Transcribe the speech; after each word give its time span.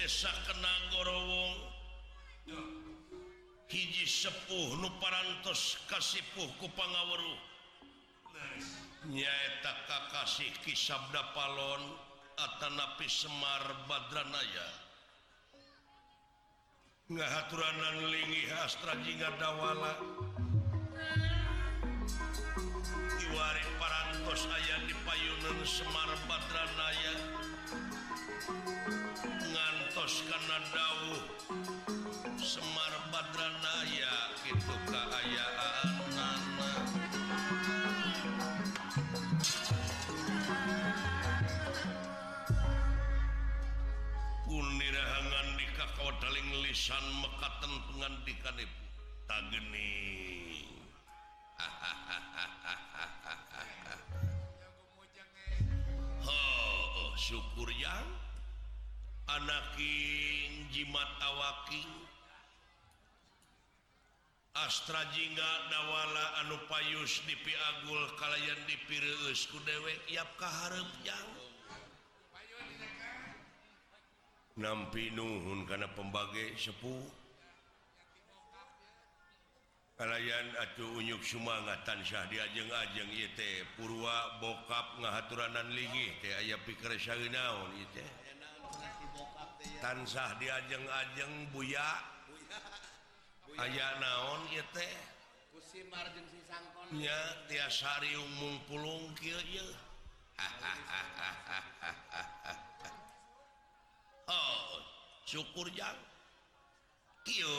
desa 0.00 0.32
Kenanggorowong 0.48 1.60
hiji 3.68 4.08
sepuh 4.08 4.80
nuparantos 4.80 5.76
Kasipuh 5.92 6.48
kupangawuru 6.56 7.36
nyaeta 9.12 9.72
Kakasih 9.84 10.48
Kisabda 10.64 11.36
Palon 11.36 11.84
Atanapi 12.40 13.12
Semar 13.12 13.60
Badranaya. 13.84 14.68
Ngahaturanan 17.12 18.08
lingi 18.08 18.48
Astra 18.64 18.96
Jingga 19.04 19.36
Dawala. 19.36 20.00
Iwari 23.20 23.64
parantos 23.76 24.48
aya 24.48 24.80
di 24.88 24.96
payunan 25.04 25.60
Semar 25.68 26.08
Badranaya. 26.24 27.14
Ngantos 30.00 30.24
karena 30.32 30.56
dawuh. 30.72 31.24
Semar 32.40 32.94
Badranaya 33.12 34.16
gitu 34.48 34.74
keayaan 34.88 35.92
nana. 36.16 36.72
Punirahangan 44.48 45.48
di 45.60 45.66
kakao 45.76 46.10
daling 46.24 46.48
lisan 46.64 47.04
mekaten 47.20 47.72
pengandikan 47.92 48.56
ibu. 48.56 48.80
Tageni 49.28 50.00
anakin 59.50 60.52
jimat 60.70 61.10
awaking 61.26 61.90
Astra 64.54 65.02
Jingga 65.10 65.52
dawala 65.70 66.26
anu 66.46 66.58
payus 66.70 67.22
di 67.26 67.34
Piagul 67.42 68.02
kalian 68.14 68.60
dipirus 68.70 69.50
ku 69.50 69.58
dewek 69.66 69.98
yap 70.06 70.30
kaharep 70.38 70.86
jauh 71.02 71.38
nampi 74.60 75.08
nuhun 75.16 75.64
karena 75.64 75.88
pembagai 75.96 76.52
sepuh. 76.60 77.00
Kalian 79.96 80.46
acuh 80.60 81.00
unyuk 81.00 81.20
semangat 81.24 81.84
tansah 81.84 82.28
diajeng 82.28 82.68
ajeng 82.68 83.08
ite 83.12 83.64
purwa 83.76 84.40
bokap 84.40 85.00
ngahaturanan 85.00 85.68
lingih 85.72 86.12
teh 86.24 86.32
ayah 86.44 86.60
pikir 86.64 86.92
saeunaon 86.96 87.72
ieu 87.76 87.88
teh. 87.92 88.19
tansah 89.80 90.36
diajeng-ajeng 90.38 91.48
Buya. 91.50 91.90
Aya 93.58 93.88
naon 94.00 94.46
teh? 94.76 94.94
Tiasari 97.48 98.12
ieu. 99.50 99.68
Oh 104.30 104.78
syukur 105.26 105.66
yang 105.74 105.98
sa 107.26 107.50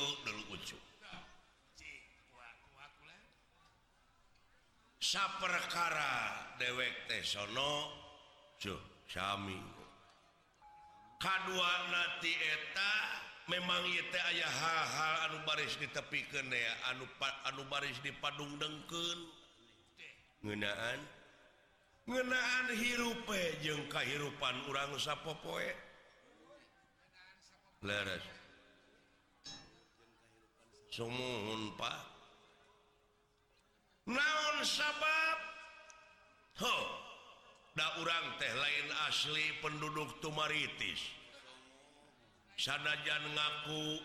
saperkara 5.00 6.16
dewek 6.56 7.12
Tesono 7.12 7.92
Sami. 9.12 9.81
K2ti 11.22 12.34
eta 12.34 13.22
memang 13.46 13.86
aya 13.86 14.50
hal-hal 14.50 15.30
anu 15.30 15.38
baris 15.46 15.78
di 15.78 15.86
tepi 15.94 16.26
ke 16.26 16.42
anu 16.90 17.06
anu 17.46 17.62
baris 17.70 17.94
di 18.02 18.10
Padung 18.18 18.58
dengkengenaan 18.58 20.98
ngenaan 22.10 22.74
hirupe 22.74 23.62
jeung 23.62 23.86
kahirupan 23.86 24.66
urang 24.66 24.98
sapopoe. 24.98 25.70
Leres. 27.86 28.26
Sumuhun 30.90 31.78
Pak. 31.78 32.02
Naon 34.10 34.58
sabab? 34.66 35.38
Ho. 36.66 37.11
Da 37.72 37.88
urang 38.04 38.36
teh 38.36 38.52
lain 38.52 38.88
asli 39.08 39.48
penduduk 39.64 40.20
Tumaritis. 40.20 41.00
Sanajan 42.60 43.32
ngaku 43.32 44.04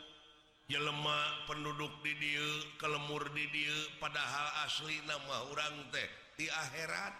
jelema 0.70 1.46
penduduk 1.50 1.90
didil 2.06 2.62
kelemur 2.78 3.26
dieu 3.34 3.78
padahal 3.98 4.70
asli 4.70 5.02
nama 5.02 5.50
urang 5.50 5.90
teh 5.90 6.06
di 6.38 6.46
akhirat. 6.46 7.14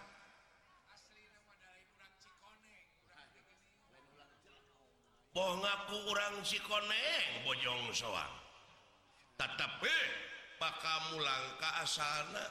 Boh 5.35 5.53
ngaku 5.59 5.97
orang 6.15 6.35
sikoneng 6.47 7.43
Bojong 7.43 7.91
soang. 7.91 8.35
Tetapi 9.35 9.95
maka 10.63 10.95
mulang 11.11 11.45
ke 11.61 11.69
asana 11.83 12.45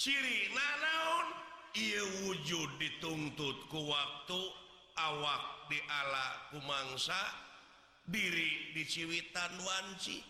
ciri 0.00 0.48
nanaun 0.54 1.51
ia 1.72 2.04
wujud 2.24 2.70
dituntutku 2.76 3.80
waktu 3.88 4.40
awak 5.00 5.72
di 5.72 5.80
ala 5.88 6.52
kumangsa 6.52 7.16
diri 8.04 8.76
di 8.76 8.82
Ciwitan 8.84 9.56
Wanci. 9.56 10.20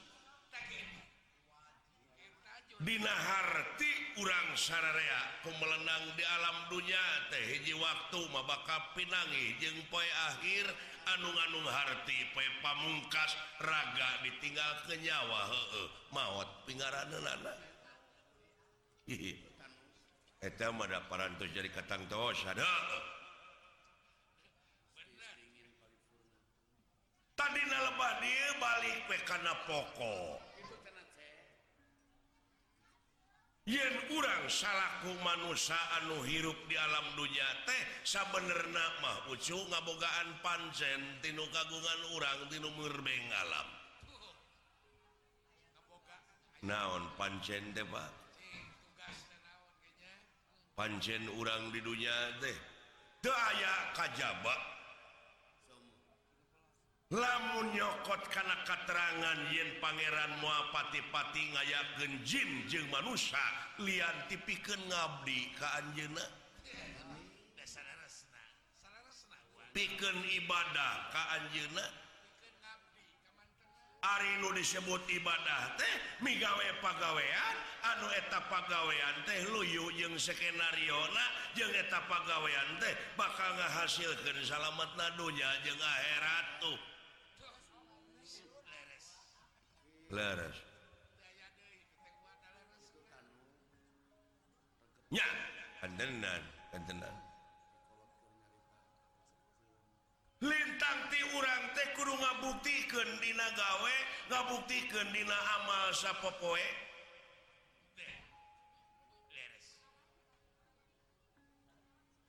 Dinaharti 2.83 4.19
urang 4.19 4.59
sararea 4.59 5.23
pemelenang 5.47 6.19
di 6.19 6.25
alam 6.27 6.67
dunia 6.67 7.31
teh 7.31 7.55
hiji 7.55 7.79
waktu 7.79 8.27
mabaka 8.35 8.91
pinangi 8.99 9.55
jeung 9.63 9.79
poe 9.87 10.03
akhir 10.35 10.67
anung-anung 11.15 11.63
harti 11.71 12.27
poe 12.35 12.43
pamungkas 12.59 13.39
raga 13.63 14.27
ditinggal 14.27 14.83
kenyawa 14.91 15.55
heeh 15.55 15.87
maut 16.11 16.51
pingaranan 16.67 17.55
parantos 21.07 21.47
jadi 21.55 21.71
katang 21.71 22.03
tos 22.11 22.35
oh, 22.43 22.51
ada 22.51 22.67
tadi 27.39 27.63
lebah 27.63 28.13
dia 28.19 28.51
balik 28.59 28.99
pe 29.07 29.17
karena 29.23 29.55
pokok. 29.71 30.39
Yen 33.63 33.95
kurang 34.11 34.51
salahku 34.51 35.15
manusia 35.23 35.79
anu 36.03 36.19
hirup 36.27 36.59
di 36.67 36.75
alam 36.75 37.07
dunia 37.15 37.47
teh 37.63 37.83
sabenerna 38.03 38.87
mah 38.99 39.31
ucu 39.31 39.55
ngabogaan 39.55 40.29
pancen 40.43 41.23
tinu 41.23 41.47
kagungan 41.55 42.01
urang 42.19 42.41
tinu 42.51 42.67
murbeng 42.75 43.27
alam. 43.47 43.69
Naon 46.67 47.07
pancen 47.15 47.71
teh 47.71 47.87
pak? 47.87 48.22
pancen 50.73 51.29
urang 51.37 51.69
di 51.73 51.81
dunia 51.85 52.41
teh 52.41 52.57
aya 53.31 53.75
kajaba. 53.95 54.57
Lamun 57.13 57.77
nyokot 57.77 58.25
karena 58.33 58.57
katerangan 58.65 59.53
yen 59.53 59.77
Pangeran 59.85 60.33
muapati-pati 60.41 61.53
ngayaken 61.53 62.25
jin 62.25 62.65
jeung 62.73 62.89
manusia 62.89 63.37
lian 63.85 64.17
tipikan 64.33 64.81
ngabdi 64.89 65.53
ke 65.53 65.67
Anjena 65.77 66.25
piken 69.77 70.17
ibadah 70.41 70.95
ke 71.13 71.23
Anjena 71.37 71.85
Ari 74.03 74.43
nu 74.43 74.51
disebut 74.51 74.99
ibadah 75.15 75.79
teh 75.79 75.95
migawe 76.27 76.69
pagawean 76.83 77.57
anu 77.87 78.11
eta 78.11 78.43
pagawean 78.51 79.15
teh 79.23 79.47
luyu 79.55 79.95
jeung 79.95 80.19
skenariona 80.19 81.55
jeung 81.55 81.71
eta 81.71 82.03
pagawean 82.11 82.83
teh 82.83 82.91
bakal 83.15 83.47
ngahasilkeun 83.55 84.43
salamet 84.43 84.91
nadunya 84.99 85.47
jeung 85.63 85.79
akhirat 85.79 86.47
tuh. 86.59 86.79
Leres. 90.11 90.59
Nya 95.15 95.27
antenan 95.87 96.43
antenan. 96.75 97.22
lintang 100.43 100.99
ti 101.07 101.23
urang 101.39 101.65
teh 101.71 101.89
kudu 101.95 102.15
ngabuktikeun 102.19 103.11
dina 103.23 103.47
gawe 103.55 103.97
ngabuktikeun 104.27 105.09
dina 105.15 105.39
amal 105.63 105.95
sapopoe 105.95 106.67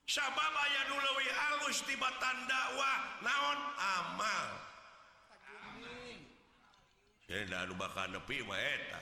sabab 0.06 0.54
aya 0.54 0.80
nu 0.86 0.96
leuwih 1.02 1.32
alus 1.50 1.82
tibatan 1.82 2.38
dakwah 2.46 2.98
naon 3.26 3.60
amal 3.82 4.48
Cenah 7.24 7.66
dah 7.66 7.74
bakal 7.80 8.12
nepi 8.12 8.44
mah 8.44 8.60
eta. 8.60 9.00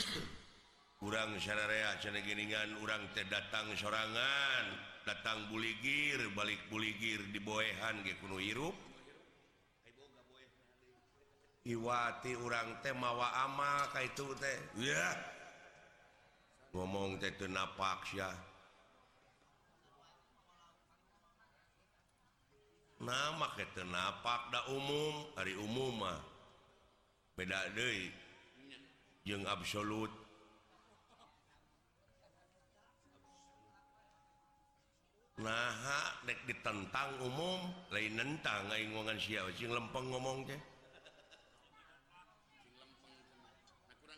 Urang 1.06 1.36
sararea 1.36 2.00
cenah 2.00 2.24
geningan 2.24 2.72
urang 2.80 3.04
teh 3.12 3.22
datang 3.28 3.68
sorangan. 3.76 4.91
datang 5.02 5.50
buligir 5.50 6.18
balik 6.34 6.58
buligir 6.70 7.20
diboehan 7.34 8.02
kuno 8.22 8.38
hirup. 8.38 8.74
Iwati 11.62 12.34
urang 12.42 12.82
teh 12.82 12.90
mawa 12.90 13.46
ama 13.46 13.86
ka 13.94 14.02
itu 14.02 14.26
teh. 14.34 14.58
Yeah. 14.78 15.14
ngomong 16.72 17.20
teh 17.20 17.28
teu 17.36 17.52
napak 17.52 18.16
ya 18.16 18.32
nama 22.96 23.52
teu 23.76 23.84
napak 23.84 24.48
da 24.48 24.64
umum 24.72 25.28
hari 25.36 25.52
umum 25.58 26.00
mah. 26.00 26.20
Beda 27.36 27.68
deui. 27.76 28.12
jeung 29.26 29.46
absolut. 29.46 30.21
nah 35.42 36.14
ditentang 36.46 37.18
umum 37.20 37.58
lain 37.90 38.14
nentang 38.14 38.70
ngomongan 38.70 39.18
siapa 39.18 39.50
lempeng 39.50 40.06
ngomong 40.08 40.46
teh. 40.46 40.60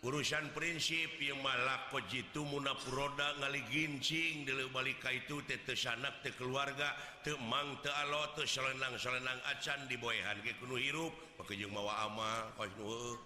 Urusan 0.04 0.52
prinsip 0.52 1.16
yang 1.16 1.40
malah 1.40 1.88
kojitu 1.88 2.44
munapuroda 2.44 3.40
ngali 3.40 3.64
gincing 3.72 4.44
dulu 4.44 4.68
balika 4.68 5.08
itu 5.08 5.40
teh 5.48 5.56
te 5.64 5.72
sanak 5.72 6.20
te 6.20 6.28
keluarga 6.36 6.92
te 7.24 7.32
mang 7.40 7.80
te 7.80 7.88
alo 7.88 8.36
te 8.36 8.44
selenang 8.44 9.00
selenang 9.00 9.40
acan 9.48 9.88
di 9.88 9.96
boyhan 9.96 10.36
ke 10.44 10.52
kuno 10.60 10.76
hirup 10.76 11.08
pakai 11.40 11.56
jeng 11.56 11.72
mawa 11.72 12.04
amal 12.04 12.52
kau 12.52 12.68
nu 12.76 13.16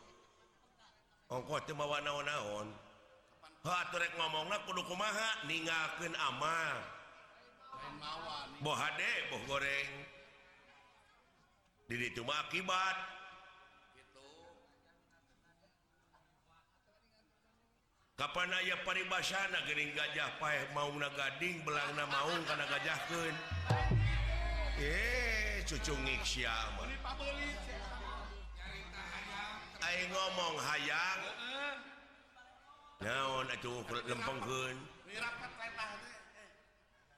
ongkoh 1.34 1.58
te 1.66 1.74
mawa 1.74 1.98
naon 1.98 2.22
naon 2.22 2.68
ha 3.66 3.82
rek 3.98 4.14
ngomong 4.14 4.46
nak 4.46 4.62
kudu 4.62 4.86
kumaha 4.86 5.50
ninggalkan 5.50 6.14
amal 6.30 6.78
Bo 8.60 8.74
boh 8.74 9.42
goreng. 9.46 9.90
Diri 11.88 12.12
cuma 12.12 12.36
akibat. 12.44 12.96
Kapan 18.18 18.50
aya 18.50 18.74
paribasana 18.82 19.62
Gering 19.70 19.94
gajah 19.94 20.42
paeh 20.42 20.66
mau 20.74 20.90
na 20.98 21.06
gading 21.14 21.62
belangna 21.62 22.02
mau 22.10 22.34
karena 22.50 22.66
gajahkeun? 22.66 23.34
Eh 24.82 25.62
cucungik 25.62 26.18
siapa 26.26 26.82
ayo 29.88 30.04
ngomong 30.12 30.56
hayang. 30.60 31.20
Naon 32.98 33.46
atuh 33.48 33.80
lempengkeun? 34.04 34.76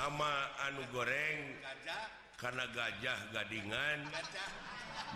ama 0.00 0.32
anu 0.68 0.82
goreng 0.92 1.60
karena 2.40 2.64
gajah 2.72 3.18
gadingan 3.36 4.08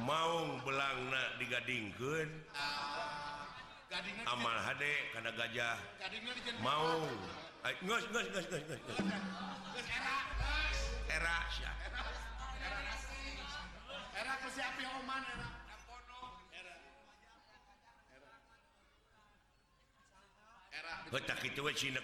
mau 0.04 0.60
belangna 0.60 1.22
digadingken 1.40 2.28
amal 4.26 4.56
Hde 4.68 4.94
karena 5.14 5.30
gajah 5.32 5.76
mau 6.60 7.00
era 11.08 11.36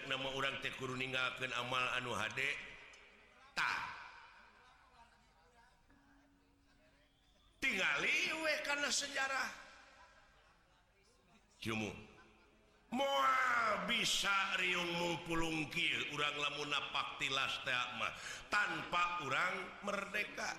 nama 0.07 0.29
orang 0.39 0.55
tekuru 0.63 0.95
meninggalkan 0.95 1.51
amal 1.59 1.83
anu 1.99 2.15
HD 2.15 2.41
we 8.41 8.55
karena 8.67 8.91
sejarah. 8.91 9.49
Cumu. 11.61 11.93
mua 12.91 13.31
bisa 13.87 14.59
riungpulung 14.59 15.71
urang 16.11 16.37
lamunpak 16.43 17.23
tilas 17.23 17.55
teakma 17.63 18.11
tanpa 18.51 19.23
orang 19.23 19.55
merdeka. 19.87 20.51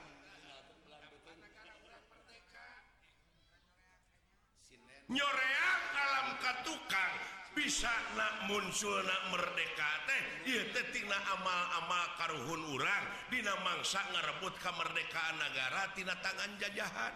Nyoreang 5.11 5.83
alam 5.91 6.27
katukang 6.39 7.15
bisa 7.51 7.91
nak 8.15 8.47
muncul 8.47 9.03
merdeka 9.31 9.91
teh 10.07 10.23
tetina 10.71 11.17
amal-amal 11.37 12.05
karuhun 12.15 12.61
urang. 12.75 13.05
Dina 13.27 13.55
mangsa 13.63 13.99
ngarebut 14.11 14.55
kemerdekaan 14.59 15.35
negara 15.39 15.91
tina 15.95 16.15
tangan 16.19 16.51
jajahan. 16.59 17.13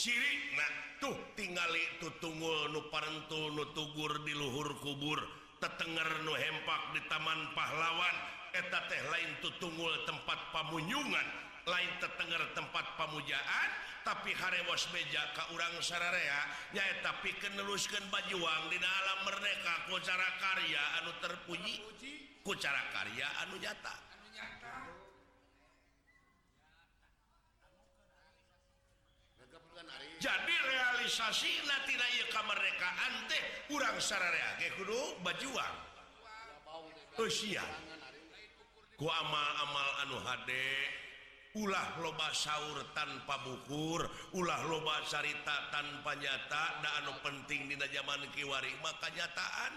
Ciri 0.00 0.56
nah 0.56 0.72
tuh 0.96 1.16
itu 1.36 2.08
tunggul 2.24 2.72
nu 2.72 2.88
parentul 2.88 3.52
nu 3.52 3.64
tugur 3.76 4.24
di 4.24 4.32
luhur 4.32 4.80
kubur. 4.80 5.20
Tetenger 5.60 6.24
nu 6.24 6.32
hempak 6.32 6.96
di 6.96 7.00
taman 7.10 7.52
pahlawan. 7.52 8.16
Eta 8.50 8.90
teh 8.90 9.02
lain 9.12 9.30
tutungul 9.44 9.92
tempat 10.08 10.50
pamunyungan 10.50 11.50
lain 11.70 11.92
tetenger 12.00 12.42
tempat 12.56 12.82
pamujaan 12.96 13.70
tapi 14.10 14.34
harewas 14.34 14.90
meja 14.90 15.22
ke 15.30 15.54
urang 15.54 15.78
sararea 15.78 16.42
nyaeta 16.74 17.14
tapi 17.14 17.30
keneruskan 17.38 18.02
bajuang 18.10 18.66
di 18.66 18.74
dalam 18.82 19.18
merdeka 19.22 19.86
kucara 19.86 20.34
karya 20.42 20.82
anu 20.98 21.14
terpuji 21.22 21.78
kucara 22.42 22.90
karya 22.90 23.30
anu 23.46 23.54
nyata. 23.62 23.94
Jadi 30.20 30.54
realisasi 30.58 31.64
nanti 31.70 31.94
kemerdekaan 32.34 33.30
teh 33.30 33.42
urang 33.70 33.94
sararea 34.02 34.58
ge 34.58 34.74
kudu 34.74 35.22
bajuang. 35.22 35.76
Usia 37.14 37.62
ku 38.98 39.06
amal-amal 39.06 39.88
anu 40.02 40.18
hade 40.26 40.66
ulah 41.58 41.98
loba 41.98 42.30
sauur 42.30 42.78
tanpa 42.94 43.42
bukur 43.42 44.06
ulah 44.38 44.62
loba 44.70 45.02
carita 45.10 45.66
tanpa 45.74 46.14
nyata 46.14 46.64
dan 46.78 46.92
anu 47.02 47.12
penting 47.26 47.66
di 47.66 47.74
zaman 47.74 48.22
Kiwari 48.30 48.70
maka 48.78 49.10
nyataan. 49.10 49.72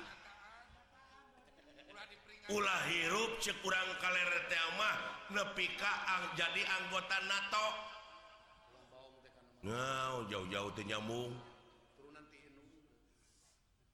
Ulah 2.52 2.82
hirup 2.92 3.40
cekurang 3.40 3.88
kalermah 4.04 4.98
nepika 5.32 5.94
ang 6.12 6.24
jadi 6.36 6.62
anggota 6.62 7.18
NATO. 7.26 7.68
Nah 9.64 10.28
jauh-jauh 10.28 10.76
tenyamung 10.76 11.32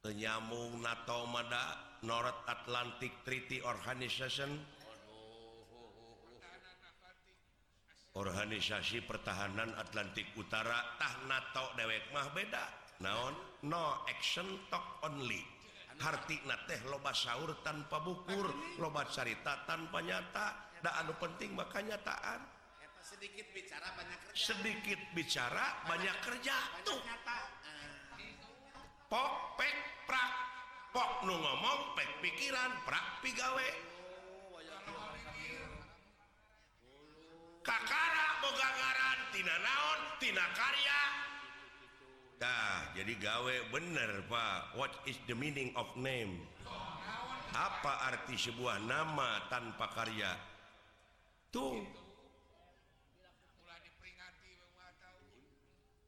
tenyambung 0.01 0.81
NATO 0.81 1.29
Mada 1.29 1.77
North 2.01 2.41
Atlantic 2.49 3.13
Treaty 3.21 3.61
Organization. 3.61 4.78
organisasi 8.17 9.05
pertahanan 9.05 9.73
Atlantik 9.77 10.25
Utaratah 10.37 11.29
NATO 11.29 11.73
dewek 11.77 12.09
mah 12.15 12.29
beda. 12.33 12.65
Naon? 13.03 13.35
No 13.67 14.03
action 14.07 14.47
talk 14.71 15.03
only. 15.05 15.43
Harti 15.99 16.39
teh 16.39 16.79
loba 16.87 17.11
sahur 17.11 17.59
tanpa 17.59 17.99
bukur 17.99 18.49
lobat 18.79 19.11
carita 19.11 19.67
tanpa 19.67 19.99
nyata. 19.99 20.47
Da 20.79 20.95
anu 21.03 21.11
penting 21.19 21.51
maka 21.51 21.83
nyataan 21.83 22.59
sedikit 23.03 23.47
bicara 23.55 23.87
banyak 23.95 24.19
kerja. 24.27 24.37
Sedikit 24.37 24.99
bicara 25.15 25.65
banyak, 25.87 26.15
kerja 26.23 26.55
banyak 26.55 26.85
tuh 26.85 26.99
pok 29.09 29.31
pek 29.57 29.75
prak. 30.05 30.31
Pok 30.89 31.25
nu 31.25 31.37
ngomong 31.37 31.93
pek 31.93 32.09
pikiran 32.21 32.71
prak 32.85 33.21
pigawe 33.21 33.88
Kakara 37.59 38.27
boga 38.39 38.69
ngaran 38.71 39.19
tina 39.35 39.55
naon 39.59 39.99
tina 40.17 40.45
karya. 40.55 40.99
Nah, 42.39 42.95
jadi 42.95 43.13
gawe. 43.19 43.55
Bener 43.67 44.23
Pak. 44.31 44.79
What 44.79 44.95
is 45.03 45.19
the 45.27 45.35
meaning 45.35 45.75
of 45.75 45.91
name? 45.99 46.39
Apa 47.51 48.07
arti 48.07 48.39
sebuah 48.39 48.79
nama 48.87 49.43
tanpa 49.51 49.91
karya? 49.91 50.31
Tuh. 51.51 51.83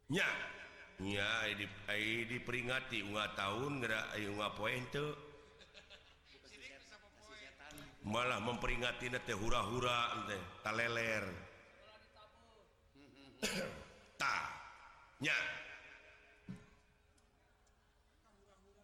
Nya. 0.08 0.30
Ya 1.02 1.50
diperingati 2.30 3.02
unga 3.02 3.34
tahun 3.34 3.82
gerak 3.82 4.16
unga 4.22 4.48
poin 4.54 4.86
tuh. 4.94 5.31
malah 8.06 8.42
memperingati 8.42 9.14
teh 9.14 9.38
hura-hura 9.38 10.26
teh 10.26 10.42
taleler. 10.66 11.26
Ta 14.18 14.36
nya. 15.22 15.38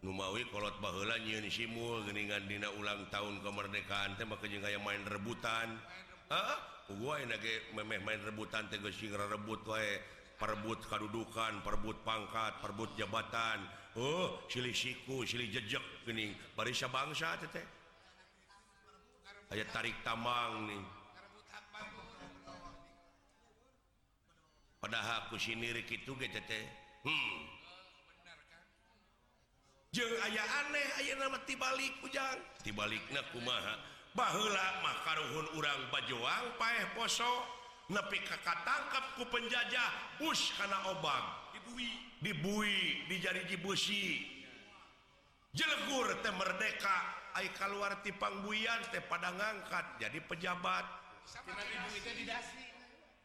Numawi 0.06 0.46
kolot 0.54 0.78
baheula 0.78 1.18
nyieun 1.18 1.50
simul 1.50 2.06
geuningan 2.06 2.46
dina 2.46 2.70
ulang 2.78 3.10
tahun 3.10 3.42
kemerdekaan 3.42 4.14
teh 4.16 4.26
maka 4.30 4.46
jeung 4.46 4.62
aya 4.62 4.78
main 4.78 5.02
rebutan. 5.10 5.74
Heeh 6.30 6.60
gua 7.02 7.18
aya 7.18 7.38
ge 7.42 7.74
memeh 7.74 7.98
main 8.06 8.22
rebutan 8.22 8.70
teh 8.70 8.78
geus 8.78 8.98
rebut 9.02 9.66
wae. 9.66 9.98
Perebut 10.38 10.86
kadudukan 10.86 11.66
perebut 11.66 12.06
pangkat 12.06 12.62
perebut 12.62 12.94
jabatan. 12.94 13.58
Oh 13.98 14.46
silih 14.46 14.78
siku 14.78 15.26
silih 15.26 15.50
jejeg 15.50 15.82
geuning. 16.06 16.38
Barisa 16.54 16.86
bangsa 16.86 17.34
teh. 17.42 17.77
aya 19.54 19.64
tarik 19.72 19.96
tamang 20.04 20.68
nih 20.68 20.84
padahal 24.80 25.28
ku 25.32 25.36
sinirik 25.40 25.88
itu 25.92 26.12
GTT 26.16 26.52
hmm. 27.08 27.40
jeng 29.96 30.14
aya 30.28 30.44
aneh 30.66 30.88
aya 31.04 31.14
nama 31.20 31.38
tibalik 31.48 31.94
ujang 32.04 32.40
tibalikna 32.64 33.24
kumaha 33.32 33.98
bahula 34.18 34.82
mah 34.82 34.98
karuhun 35.06 35.48
urang 35.54 35.82
bajoang 35.94 36.58
paeh 36.58 36.90
poso. 36.98 37.46
Nepi 37.88 38.20
kakatangkap 38.20 39.16
ku 39.16 39.24
penjajah 39.32 40.20
us 40.28 40.52
kana 40.60 40.92
obang. 40.92 41.24
Dibui. 41.56 41.88
Dibui 42.20 43.06
dijari 43.08 43.46
jibusi 43.48 44.26
jelegur 45.54 46.18
teh 46.26 46.34
merdeka. 46.34 46.98
keluar 47.54 48.02
tipangbuyan 48.02 48.82
teh 48.90 49.04
pada 49.06 49.30
ngangkat 49.30 49.86
jadi 50.02 50.20
pejabat. 50.26 50.86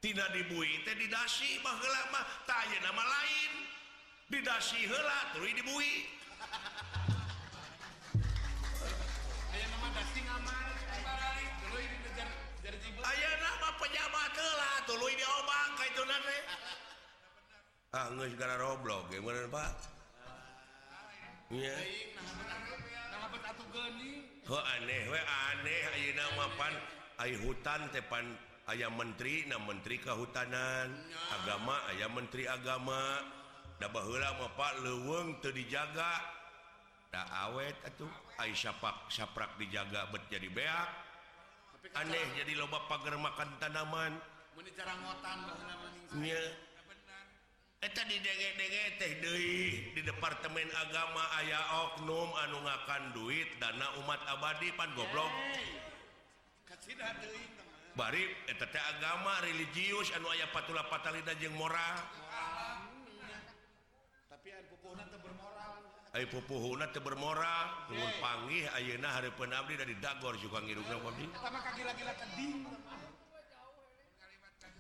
Tidak 0.03 0.29
dibui 0.35 0.85
teh 0.85 0.95
didasi 0.99 1.63
mah 1.65 1.79
lama 1.81 2.21
tanya 2.45 2.79
nama 2.85 3.05
lain. 3.07 3.53
Didasi 4.29 4.85
hela 4.89 5.37
terus 5.37 5.53
dibui 5.57 6.09
ayah 13.03 13.35
nama 13.43 13.69
pejabat 13.77 14.33
hela 14.39 14.71
tuluy 14.87 15.13
diobang 15.19 15.71
kayak 15.75 15.91
itu 15.93 16.03
nanti 16.07 16.39
ah 17.99 18.07
nggak 18.15 18.29
segala 18.33 18.55
roblok 18.63 19.11
gimana 19.13 19.45
pak? 19.51 19.71
aneh 24.57 25.05
aneh. 25.13 26.17
Namaan 26.17 26.75
ay 27.21 27.37
hutan 27.45 27.93
tepan 27.93 28.25
ayam 28.73 28.97
menteri 28.97 29.45
na 29.45 29.61
menteri 29.61 30.01
kehutanan. 30.01 30.89
Agama 31.29 31.77
ayam 31.93 32.17
menteri 32.17 32.49
agama. 32.49 33.21
Dabalah 33.77 34.39
Bapak 34.41 34.81
leweng 34.81 35.43
tuh 35.45 35.53
dijaga. 35.53 36.25
Tak 37.13 37.29
awet 37.29 37.77
atuh 37.85 38.09
atau 38.09 38.41
Aisyapak 38.41 39.13
saprak 39.13 39.53
dijaga 39.61 40.09
bet 40.09 40.25
jadi 40.33 40.49
beak. 40.49 40.89
Aneh 41.93 42.25
jadi 42.41 42.57
loba 42.57 42.89
pagar 42.89 43.21
makan 43.21 43.61
tanaman. 43.61 44.17
Caratan 44.73 45.45
Eh, 47.83 47.91
di 47.91 48.15
DGDG 48.15 48.77
teh 48.95 49.13
deui. 49.19 49.91
Di 49.91 50.07
Departemen 50.07 50.71
Agama 50.87 51.35
aya 51.35 51.59
Oknum 51.83 52.31
anu 52.39 52.63
ngakan 52.63 53.11
duit 53.11 53.59
dana 53.59 53.91
umat 53.99 54.23
abadi 54.31 54.71
pan 54.79 54.95
goblok. 54.95 55.27
Bari 57.99 58.23
eta 58.47 58.71
teh 58.71 58.79
agama 58.79 59.43
religius 59.43 60.15
anu 60.15 60.31
aya 60.31 60.47
patula 60.55 60.87
patalida 60.87 61.35
jeung 61.43 61.59
moral. 61.59 61.99
Tapi 64.31 66.29
pupuhuna 66.31 66.87
teu 66.95 67.03
bermoral. 67.03 67.67
Nuhun 67.91 68.13
panggih 68.23 68.63
ayeuna 68.79 69.11
hareupeun 69.11 69.51
abdi 69.51 69.75
dari 69.75 69.99
dagor 69.99 70.39
juga 70.39 70.63
ngirungna 70.63 71.03
abdi. 71.03 71.27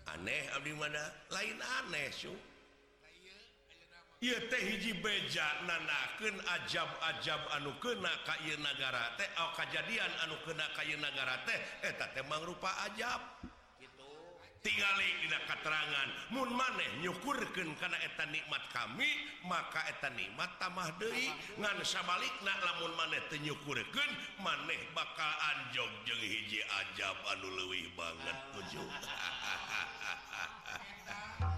Aneh 0.06 0.42
abdi 0.54 0.70
mana? 0.70 1.02
Lain 1.34 1.58
aneh 1.82 2.06
suh 2.14 2.51
hiji 4.22 4.94
beja 5.02 5.46
nanaken 5.66 6.38
ajab-ajab 6.46 7.42
anu 7.58 7.74
kena 7.82 8.14
ieu 8.46 8.54
negara 8.62 9.18
teh 9.18 9.26
kejadian 9.58 10.12
anu 10.22 10.38
kena 10.46 10.70
ieu 10.86 10.94
negara 11.02 11.42
teh 11.42 11.58
eh, 11.82 11.90
eta 11.90 12.06
memang 12.14 12.46
rupa 12.46 12.70
ajab. 12.86 13.50
Tinggal 14.62 14.94
tidak 14.94 15.42
keterangan 15.50 16.08
Mu 16.30 16.46
maneh 16.46 16.86
nyukurkeun 17.02 17.74
karena 17.82 17.98
eta 17.98 18.30
nikmat 18.30 18.62
kami 18.70 19.10
maka 19.42 19.90
eta 19.90 20.06
nikmat 20.14 20.54
tamah 20.62 20.86
deui. 21.02 21.26
Ngansabalik 21.58 22.30
sabalikna 22.30 22.54
lamun 22.62 22.94
maneh 22.94 23.18
tenyukurkan 23.26 24.10
maneh 24.38 24.78
bakal 24.94 25.34
anjog 25.50 25.90
jeng 26.06 26.22
hiji 26.22 26.62
ajab 26.62 27.18
anu 27.34 27.50
luwih 27.58 27.90
banget. 27.98 28.38
Ah. 28.38 28.58
Ujung. 28.62 28.86
hahaha 28.86 29.82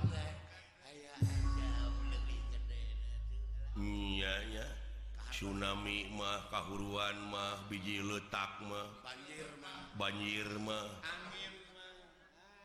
nyanya 3.74 4.66
tsunami 5.34 6.06
mah 6.14 6.46
kahuruan 6.46 7.18
mah 7.26 7.66
biji 7.66 7.98
letak 7.98 8.62
mah. 8.70 8.86
Banjir 9.02 9.50
mah. 9.58 9.78
Banjir 9.98 10.48
mah. 10.62 10.86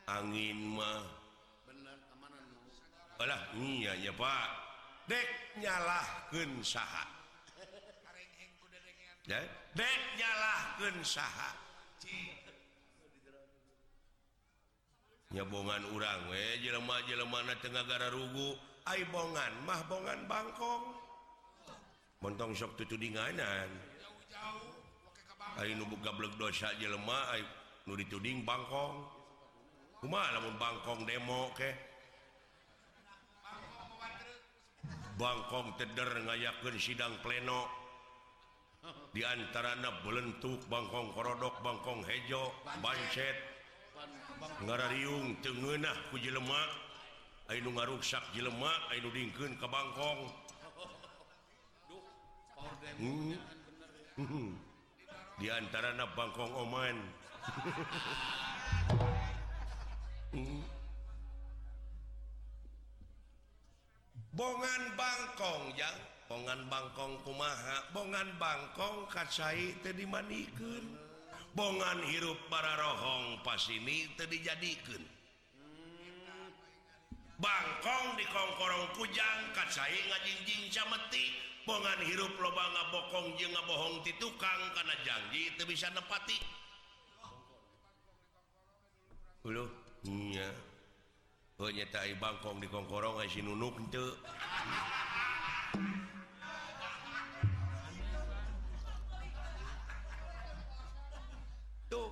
Angin 0.05 0.59
mah. 0.77 1.01
Alah 3.19 3.41
iya 3.57 3.97
ya 3.99 4.13
pak. 4.13 4.49
Dek 5.09 5.27
nyalahkeun 5.57 6.61
saha. 6.61 7.05
Dek 9.25 9.99
nyalahkeun 10.15 10.97
saha. 11.01 11.51
Nyabongan 15.29 15.85
urang 15.93 16.25
we 16.33 16.57
jelema-jelema 16.65 17.45
na 17.45 17.53
tengah 17.61 17.85
gara 17.85 18.09
rugu. 18.09 18.57
Ai 18.89 19.05
bongan 19.13 19.53
mah 19.65 19.81
bongan 19.85 20.25
bangkong. 20.25 20.98
montong 22.19 22.51
sok 22.55 22.75
tutu 22.75 22.99
dinganan 22.99 23.69
nubukablek 25.59 26.39
dosa 26.39 26.71
jelemah 26.79 27.35
nu 27.83 27.97
dituding 27.99 28.47
Bangkong. 28.47 29.03
Cuma 29.99 30.23
namun 30.31 30.55
Bangkong 30.55 31.03
demo 31.03 31.51
ke 31.51 31.67
Bangkong 35.19 35.75
teder 35.75 36.07
ngayakeun 36.23 36.75
sidang 36.79 37.11
pleno. 37.19 37.67
Diantara 39.11 39.75
na 39.83 39.91
belentuk 39.99 40.63
Bangkong 40.71 41.11
korodok 41.11 41.59
Bangkong 41.59 42.07
hejo 42.07 42.55
bancet. 42.79 43.35
ngariung 44.63 45.35
tengenah 45.43 46.07
ku 46.07 46.15
jelemak 46.15 46.71
nu 47.59 47.75
ngaruksak 47.75 48.23
jelemak 48.31 48.79
Ayu 48.95 49.11
dingken 49.11 49.59
ke 49.59 49.67
Bangkong. 49.67 50.48
hmm. 52.97 53.37
hmm. 54.25 54.49
diantara 55.37 55.93
Bangkong 56.17 56.53
Oman 56.65 56.97
hmm. 60.33 60.61
bongan 64.39 64.83
Bangkong 64.95 65.75
ya 65.75 65.91
bongan 66.29 66.61
Bangkong 66.69 67.17
kumaha 67.25 67.89
bongan 67.91 68.29
Bangkong 68.37 69.09
kacai 69.09 69.75
tadi 69.81 70.05
manikan 70.05 70.85
bongan 71.57 71.99
hirup 72.07 72.37
para 72.47 72.77
rohong 72.77 73.41
pas 73.41 73.59
ini 73.73 74.07
tadi 74.13 74.39
jadikan 74.39 75.01
Bangkong 77.39 78.19
di 78.19 78.25
kongkorong 78.29 78.93
kujang 78.99 79.39
kacai 79.57 79.97
ngajingjing 80.07 80.69
cameti 80.69 81.48
pongan 81.67 81.99
hirup 82.05 82.33
loba 82.39 82.63
ngabokong 82.71 83.35
je 83.35 83.47
ngabohong 83.51 84.03
ti 84.05 84.13
tukang 84.19 84.61
karena 84.75 84.95
janji 85.03 85.51
itu 85.51 85.63
bisa 85.67 85.91
nepati. 85.91 86.37
Hulu 89.43 89.65
nya. 90.07 90.49
Oh 91.59 91.67
nyata 91.67 92.07
bangkong 92.15 92.63
di 92.63 92.67
kongkorong 92.71 93.19
si 93.27 93.43
nunuk 93.43 93.75
itu 93.91 94.05
tuh. 101.91 102.09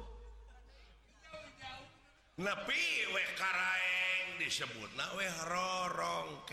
Nepi 2.38 2.84
we 3.16 3.24
karaeng 3.39 4.36
disebut 4.44 4.92
na 5.00 5.08
we 5.16 5.25
rorong 5.48 6.44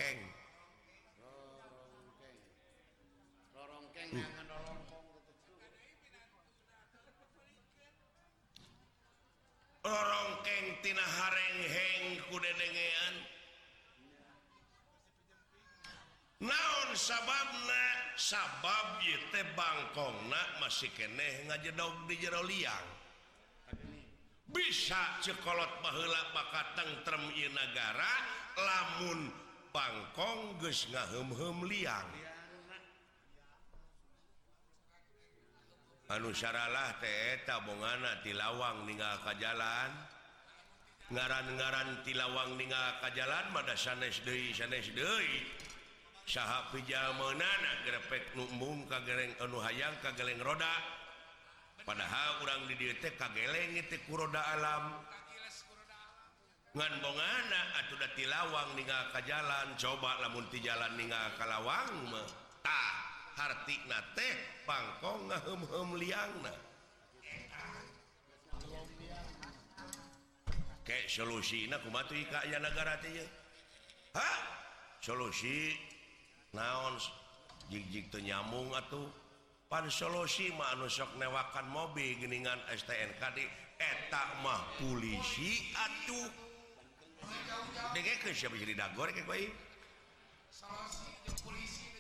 orongkengtina 9.85 11.05
harengheng 11.05 12.05
kudedengean 12.33 13.15
naon 16.41 16.91
sababna? 16.97 17.85
Sabab 18.15 19.03
yte 19.03 19.43
Bangkongna 19.59 20.63
masih 20.63 20.87
keneh 20.95 21.51
ngajedog 21.51 22.07
di 22.07 22.15
jero 22.15 22.47
liang. 22.47 22.87
Bisa 24.47 25.19
cekolot 25.19 25.83
baheula 25.83 26.31
maka 26.31 26.79
ieu 27.35 27.51
negara 27.51 28.15
lamun 28.55 29.35
Bangkong 29.75 30.63
geus 30.63 30.87
ngaheum-heum 30.95 31.67
liang. 31.67 32.07
anu 36.13 36.29
syaralah 36.37 37.01
teeta 37.01 37.65
bongana 37.65 38.21
tilawang 38.21 38.85
ninggal 38.85 39.17
ka 39.25 39.33
jalan 39.41 39.89
ngaran-garan 41.13 42.01
tilawang 42.05 42.57
ninggal 42.57 42.97
ka 43.01 43.09
jalan 43.13 43.45
mada 43.53 43.77
sanes 43.77 44.21
deui 44.25 44.53
sanes 44.57 44.89
deui. 44.93 45.45
Saha 46.25 46.73
pijameunana 46.73 47.85
grepek 47.85 48.33
numbung 48.33 48.89
ka 48.89 49.05
gereng 49.05 49.37
anu 49.45 49.61
hayang 49.61 49.93
ka 50.01 50.17
geleng 50.17 50.41
roda. 50.41 50.81
Padahal 51.85 52.41
urang 52.41 52.65
di 52.65 52.81
dieu 52.81 52.97
teh 52.97 53.13
kageleng 53.13 53.77
teh 53.93 54.01
ku 54.09 54.17
roda 54.17 54.41
alam. 54.57 55.05
Ngan 56.75 56.93
bongana 57.05 57.61
atuh 57.85 58.01
da 58.01 58.09
tilawang 58.17 58.73
ninggal 58.73 59.13
ka 59.13 59.21
jalan 59.29 59.77
coba 59.77 60.25
lamun 60.25 60.49
ti 60.49 60.65
jalan 60.65 60.97
ninggal 60.97 61.29
ka 61.37 61.45
lawang 61.45 62.09
mah. 62.09 62.25
Tah 62.65 63.14
harti 63.35 63.77
na 63.91 63.99
teh 64.15 64.35
pangkong 64.67 65.31
ngahem 65.31 65.91
liang 65.99 66.35
kayak 70.85 71.09
solusi 71.09 71.65
kaya 72.29 72.61
negara 72.61 73.01
solusi 75.01 75.75
naon 76.53 77.01
jijik 77.73 78.13
nyambung 78.21 78.71
atuh? 78.77 79.09
Pan 79.65 79.89
solusi 79.89 80.53
ma 80.55 80.77
anu 80.77 80.87
sok 80.87 81.17
newakan 81.17 81.67
mobil 81.73 82.15
geningan 82.21 82.61
STNKD 82.69 83.49
etak 83.81 84.29
mah 84.45 84.61
polisi 84.79 85.73
atuh. 85.73 86.29
Dengke 87.97 88.31
siapa 88.37 88.55
jadi 88.61 88.77
dagor 88.77 89.09
kayak 89.11 89.27
baik 89.27 89.51
solusi 90.53 91.11
polisi. 91.43 91.94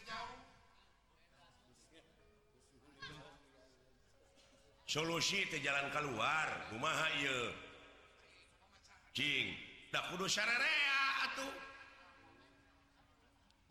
solusi 4.94 5.42
ke 5.50 5.58
jalan 5.58 5.90
keluar. 5.90 6.46
Rumah 6.70 6.94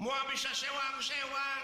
mua 0.03 0.19
bisa 0.27 0.51
sewang-sewang. 0.51 1.63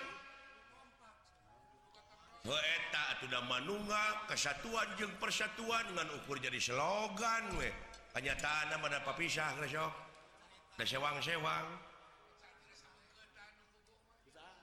Sudah 3.20 3.44
manunga 3.52 4.24
kesatuan 4.32 4.88
jeung 4.96 5.12
persatuan 5.20 5.84
dengan 5.92 6.08
ukur 6.24 6.40
jadi 6.40 6.56
slogan 6.56 7.52
we 7.60 7.68
kenyataan 8.16 8.72
da 8.72 9.04
papisah 9.04 9.60
sewang-sewang. 10.88 11.68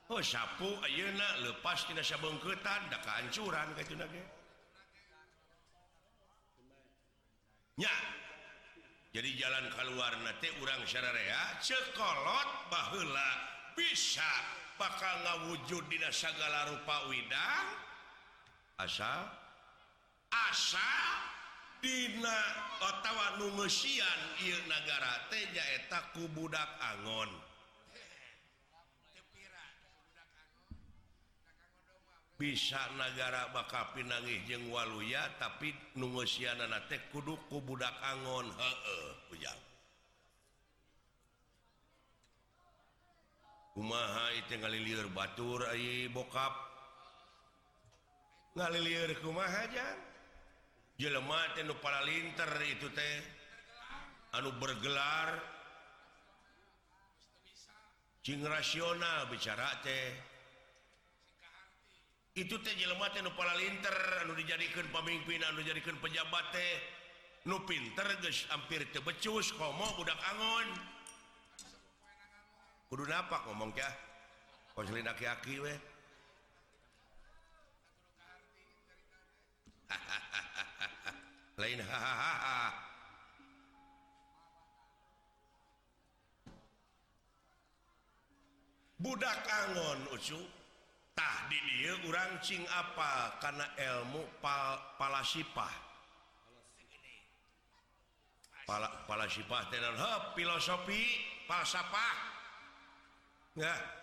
Oh, 0.09 0.25
sapu 0.25 0.73
Ayeuna 0.89 1.45
lepas 1.45 1.85
tina 1.85 2.01
sabungketan 2.01 2.89
da 2.89 2.97
kehancuran 2.97 3.77
kayak 3.77 3.93
nya. 7.77 7.93
Jadi 9.13 9.33
jalan 9.39 9.65
keluarnate 9.73 10.49
urang 10.61 10.83
syararea 10.85 11.57
cekolot 11.63 12.69
baheula 12.69 13.29
bisa 13.73 14.29
bakal 14.77 15.13
ngawujud 15.25 15.83
di 15.89 15.97
segala 16.13 16.69
rupa 16.73 17.09
Widang. 17.09 17.67
Asal 18.77 19.25
asal 20.29 21.09
Dina 21.77 22.41
ottawa 22.81 23.37
Nuian 23.37 24.21
negara 24.65 25.29
ku 26.13 26.25
budak 26.33 26.69
Angon. 26.81 27.46
bisa 32.37 32.77
negara 32.93 33.49
bakal 33.49 33.97
pinangih 33.97 34.37
jeung 34.45 34.69
waluya 34.69 35.25
tapi 35.41 35.73
nungusianana 35.97 36.85
teh 36.85 37.01
kudu 37.09 37.33
ku 37.49 37.57
budak 37.65 37.97
angon. 38.05 38.45
Heeh 38.53 39.33
ujang 39.33 39.59
kumaha 43.77 44.33
itu 44.33 44.57
ngalilir 44.57 45.09
batur 45.13 45.65
ai 45.69 46.09
bokap? 46.09 46.53
Ngalilir 48.57 49.17
kumaha 49.21 49.69
jang 49.73 49.97
jelema 50.97 51.41
teh 51.57 51.65
nu 51.65 51.73
paralinter 51.81 52.53
itu 52.69 52.89
teh. 52.93 53.17
Anu 54.37 54.53
bergelar. 54.61 55.57
Cing 58.21 58.45
rasional 58.45 59.25
bicara 59.29 59.77
teh. 59.81 60.36
itu 62.37 62.53
teh 62.61 62.77
tehlemapala 62.77 63.57
linter 63.57 64.21
anu 64.21 64.37
dijadikan 64.37 64.85
pemimpin 64.93 65.41
anu 65.41 65.57
dijadikeun 65.65 65.97
pejabat 65.97 66.45
teh. 66.53 66.77
Nu 67.49 67.65
pinter 67.65 68.05
geus 68.21 68.45
hampir 68.53 68.85
tebecus 68.93 69.57
komo 69.57 69.89
budak 69.97 70.21
angon. 70.21 70.69
Kudu 72.93 73.09
napak 73.09 73.41
ngomong 73.49 73.73
teh 73.73 73.81
ah? 73.81 73.95
konselin 74.77 75.09
aki-aki 75.09 75.57
we. 75.65 75.73
Lain 81.57 81.81
hahaha 81.81 82.69
budak 89.01 89.41
angon 89.41 90.05
ucu. 90.13 90.56
tah 91.17 91.49
di 91.49 91.57
dia 91.65 91.97
orang 92.05 92.37
cing 92.45 92.61
apa? 92.69 93.41
Karena 93.41 93.65
ilmu 93.73 94.21
pal 94.37 94.77
palasipah. 95.01 95.89
Pala 98.69 98.87
palasipah 99.09 99.73
tenan 99.73 99.97
he 99.97 100.13
filosofi 100.37 101.01
falsafah. 101.49 102.17
Ya 103.57 103.97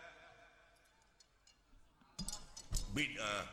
bid'ah 2.94 3.42
eh. 3.42 3.44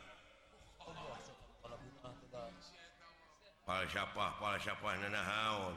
falsafah 3.66 4.30
falsafah 4.38 4.94
nanahaon 5.02 5.74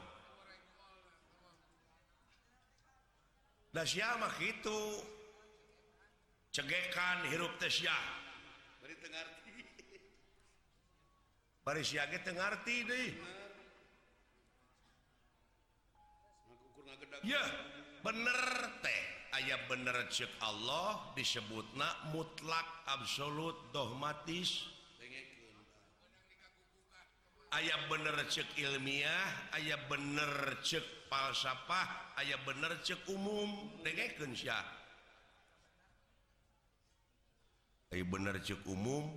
dah 3.73 3.85
siapa 3.85 4.29
gitu 4.37 5.01
cegekan 6.55 7.27
hirup 7.27 7.51
Tesya 7.59 7.91
yeah, 17.25 17.49
bener 18.05 18.41
teh. 18.85 19.01
Aya 19.33 19.57
bener 19.65 19.97
cek 20.13 20.29
Allah 20.45 21.09
disebutna 21.17 22.13
mutlak 22.13 22.85
absolut 22.87 23.73
dogmatis. 23.73 24.69
Aya 27.49 27.75
bener 27.89 28.15
cek 28.29 28.45
ilmiah 28.61 29.57
aya 29.57 29.75
bener 29.89 30.61
cek 30.61 31.09
falsafah 31.09 32.13
aya 32.21 32.37
bener 32.45 32.77
cek 32.85 33.09
umum. 33.09 33.73
Dengeken 33.81 34.37
sia. 34.37 34.74
Eh, 37.95 38.03
bener 38.03 38.35
cek 38.43 38.59
umum. 38.67 39.07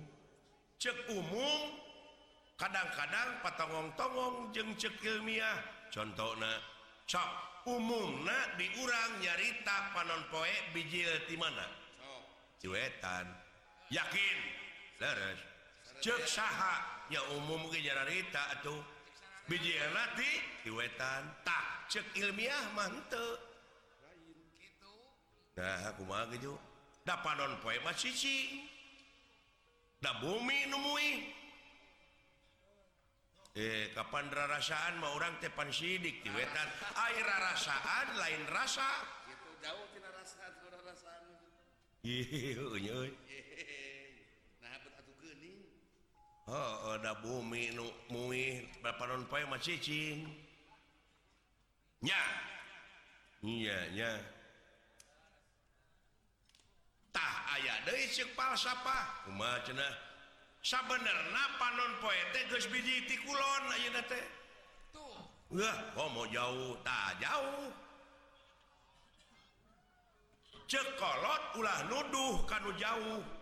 Cek 0.79 1.11
umum 1.11 1.75
kadang-kadang 2.55 3.43
patongong-tongong 3.43 4.55
jeng 4.55 4.71
cek 4.79 4.95
ilmiah. 5.03 5.59
Contoh 5.91 6.39
cok 7.03 7.31
umum 7.67 8.23
diurang 8.55 9.11
nyarita 9.19 9.91
panon 9.91 10.23
poe 10.31 10.55
bijil 10.71 11.11
di 11.27 11.35
mana? 11.35 11.67
Cuetan 12.63 13.27
yakin? 13.91 14.37
Leres 15.03 15.39
cek 15.99 16.23
saha 16.23 17.03
ya 17.11 17.19
umum 17.35 17.67
mungkin 17.67 17.83
nyarita 17.83 18.55
atau 18.59 18.79
bijil 19.51 19.83
nanti 19.91 20.27
cuetan 20.63 21.27
tak 21.43 21.91
cek 21.91 22.07
ilmiah 22.15 22.63
mantep 22.71 23.39
nah 25.59 25.91
aku 25.91 26.07
mah 26.07 26.23
gitu 26.31 26.55
dapadon 27.09 27.57
poe 27.65 27.73
mah 27.81 27.97
cicing 27.97 28.69
da 29.97 30.13
bumi 30.21 30.69
numui. 30.69 31.33
Eh 33.57 33.89
kapan 33.97 34.29
rarasaan 34.29 35.01
mah 35.01 35.17
orang 35.17 35.33
teh 35.41 35.49
pan 35.49 35.73
sidik 35.73 36.21
di 36.21 36.29
wetan. 36.29 36.69
Air 36.93 37.25
rarasaan 37.25 38.13
lain 38.13 38.45
rasa. 38.53 38.85
Gitu 39.25 39.49
jauh 39.65 39.85
tina 39.89 40.09
rasa 40.13 40.53
rarasaan 40.53 41.25
iya 41.99 42.95
nah 44.61 44.75
bet 44.85 44.93
atuh 45.01 45.15
geuning. 45.17 45.65
Oh 46.45 46.93
da 47.01 47.17
bumi 47.17 47.73
nu 47.73 47.89
muih 48.13 48.69
dapadon 48.85 49.25
poe 49.25 49.41
mah 49.49 49.57
cicing 49.57 50.29
nya. 52.05 52.21
Iya 53.41 53.77
nya, 53.97 54.13
nya. 54.13 54.38
tah 57.13 57.35
aya 57.55 57.73
deui 57.85 58.07
ceuk 58.09 58.29
falsafah. 58.37 59.25
Kumaha 59.25 59.63
cenah? 59.65 59.93
Sabenerna 60.59 61.43
panon 61.59 61.93
poe 62.03 62.19
teh 62.33 62.43
geus 62.51 62.67
biji 62.67 63.07
ti 63.07 63.15
kulon 63.23 63.63
ayeuna 63.73 64.01
teh. 64.11 64.25
Tuh. 64.93 65.17
Wah 65.55 65.77
komo 65.95 66.23
oh, 66.23 66.27
jauh 66.27 66.75
tah 66.83 67.15
jauh. 67.21 67.71
Cekolot 70.69 71.43
ulah 71.57 71.79
nuduh 71.89 72.45
kanu 72.45 72.69
jauh. 72.77 73.38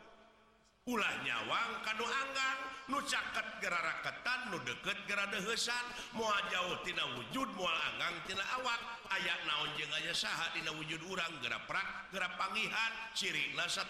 ulah 0.88 1.12
nyawang 1.28 1.84
kadu 1.84 2.08
Anggang 2.08 2.60
nu 2.88 3.04
caket 3.04 3.60
geraraketan 3.60 4.56
nu 4.56 4.58
deket 4.64 4.96
geradehesan 5.04 5.86
mua 6.16 6.40
jauhtina 6.48 7.04
wujud 7.20 7.52
mual 7.60 7.76
Anggangtina 7.92 8.44
awak. 8.56 8.80
Ayak 9.08 9.40
naon 9.48 9.72
je 9.76 9.84
aja 9.88 10.16
sahatina 10.16 10.72
wujud 10.76 11.00
urang 11.08 11.32
gera 11.44 11.60
prak 11.68 12.12
gera 12.12 12.28
pangihan 12.40 12.92
ciri 13.12 13.52
nasa 13.56 13.84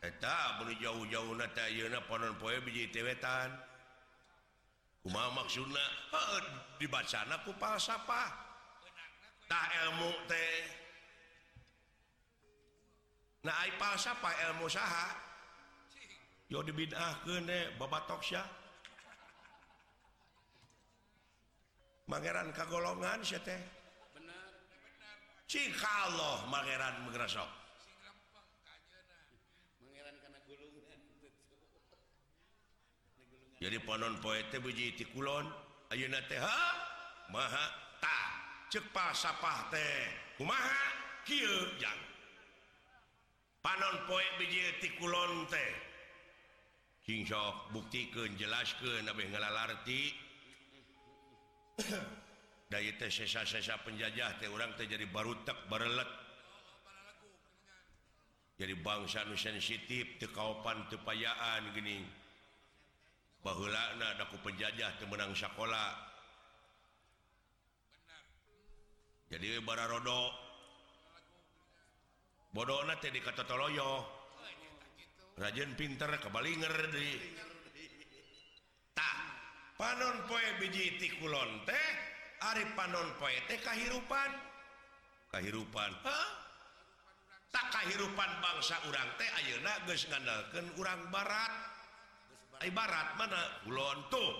Eta 0.00 0.56
diri 0.64 0.80
jauh-jauh 0.80 1.36
kumaha 5.00 5.28
maksudna? 5.36 5.84
Maksud 6.08 6.44
dibacana 6.80 7.36
ku 7.44 7.52
pasapatah 7.60 8.36
ilmu 9.84 10.12
teh. 10.24 10.79
Nah, 13.40 13.56
falsafah 13.80 14.34
ilmu 14.50 14.68
saha. 14.68 15.08
Yo 16.50 16.60
dibidah 16.66 17.22
gede 17.22 17.78
babatoksya 17.78 18.42
Mangeran 22.10 22.50
kagolongan 22.50 23.22
sih 23.22 23.38
teh. 23.38 23.62
Cikaloh 25.46 26.42
mangeran 26.50 27.06
megerasok 27.06 27.50
jadi 33.60 33.76
panon 33.84 34.16
poete 34.24 34.56
biji 34.56 34.96
ti 34.96 35.04
kulon 35.06 35.44
ayeuna 35.94 36.18
teh 36.26 36.40
maha 37.30 37.66
ta. 38.02 38.18
Cek 38.70 38.90
pasapah 38.94 39.70
teh. 39.70 40.34
Kumaha? 40.38 40.82
Kieu 41.26 41.78
jang. 41.78 42.09
panon 43.60 43.96
poe 44.08 44.24
bijtikulon 44.40 45.46
teh 45.52 45.72
buktikeun 47.04 47.72
buktikan 47.74 48.30
jelaskan 48.38 49.04
ngalalarti 49.08 50.14
dari 52.70 52.94
teh 52.94 53.10
sesa-sesa 53.10 53.82
penjajah 53.82 54.38
teh 54.38 54.46
orang 54.46 54.70
teh 54.78 54.86
jadi 54.86 55.02
barutek 55.10 55.56
barelet. 55.66 56.06
Jadi 58.60 58.76
bangsa 58.76 59.24
nu 59.24 59.34
sensitif 59.40 60.20
teu 60.20 60.28
kaopan 60.30 60.84
teu 60.92 61.00
payaan 61.00 61.72
gini. 61.72 62.04
Baheulana 63.40 64.20
daku 64.20 64.36
penjajah 64.44 65.00
teu 65.00 65.08
menang 65.08 65.32
sakola. 65.32 65.96
Jadi 69.32 69.58
bara 69.64 69.88
rodok 69.88 70.49
bodoh 72.50 72.82
di 72.98 73.20
kataloyo 73.22 74.02
rajin 75.38 75.72
pinter 75.78 76.10
kabalinger 76.18 76.90
di. 76.90 77.10
Tak 78.92 79.16
panon 79.78 80.26
poe 80.26 80.46
biji 80.60 80.98
tikulon 80.98 81.64
teh 81.64 81.88
Ari 82.40 82.64
panon 82.72 83.08
poe 83.20 83.36
teh 83.44 83.60
kahirupan. 83.60 84.30
kehidupan 85.30 85.92
tak 87.54 87.66
kahirupan 87.70 88.30
bangsa 88.42 88.80
urang 88.90 89.10
teh 89.14 89.30
ayeuna 89.38 89.72
geus 89.86 90.08
ngandalkeun 90.10 90.66
urang 90.80 91.00
barat. 91.12 91.52
Ai 92.60 92.70
barat 92.72 93.14
mana? 93.16 93.62
Kulon 93.64 93.98
tuh. 94.10 94.30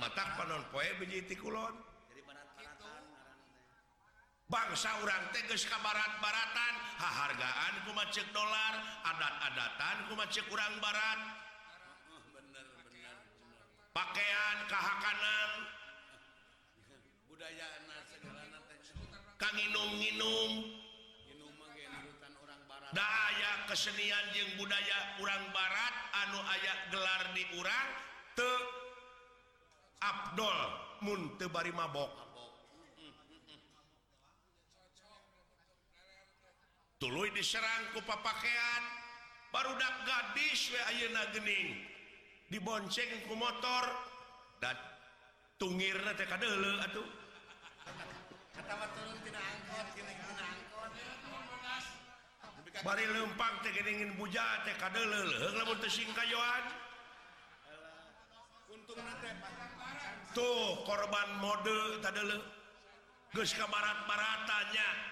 Mata 0.00 0.24
panon 0.40 0.64
poe 0.72 0.88
biji 0.96 1.28
tikulon 1.28 1.91
bangsa 4.52 5.00
orang 5.00 5.32
teges 5.32 5.64
ka 5.64 5.80
barat-baratan 5.80 6.74
hahargaan 7.00 7.74
ceuk 8.12 8.28
dolar 8.36 8.74
adat-adatan 9.08 9.96
kumacek 10.12 10.44
kurang 10.52 10.76
barat. 10.84 11.20
Pakaian 13.96 14.58
kahakanan 14.68 15.50
budaya 17.28 17.66
kanginum-nginum 19.40 20.52
daya 22.92 23.52
kesenian 23.68 24.24
jeung 24.36 24.52
budaya 24.60 25.16
urang 25.24 25.44
barat 25.56 25.94
anu 26.24 26.40
aya 26.44 26.74
gelar 26.92 27.22
di 27.32 27.44
urang 27.56 27.88
te 28.36 28.52
Abdul. 30.04 30.60
Munte 31.02 31.50
bari 31.50 31.74
mabok. 31.74 32.31
tulu 37.02 37.26
diserang 37.34 37.90
ku 37.90 38.00
papakean. 38.06 38.82
Barudak 39.50 40.06
gadis 40.06 40.70
we 40.70 40.80
ayeuna 40.94 41.26
geuning 41.34 41.74
dibonceng 42.46 43.26
ku 43.26 43.34
motor. 43.34 43.90
Dan 44.62 44.78
tungirna 45.58 46.14
teh 46.14 46.30
kadeuleu 46.30 46.78
atuh. 46.78 47.02
Kata 48.54 48.86
turun 48.94 49.18
tina 49.26 49.42
angkot 49.42 49.86
geuning 49.98 50.14
tina 50.14 50.46
angkot. 50.46 50.90
Bari 52.86 53.04
lempang 53.10 53.54
teh 53.66 53.74
geuningin 53.74 54.14
buja 54.14 54.62
teh 54.62 54.78
kadeuleu 54.78 55.26
leuheung 55.26 55.58
lamun 55.58 55.82
teu 55.82 55.90
singkayoan. 55.90 56.64
Tuh 60.32 60.86
korban 60.86 61.28
mode 61.42 61.98
tadele. 61.98 62.38
Geus 63.32 63.56
ka 63.56 63.64
barat-baratanya 63.64 65.11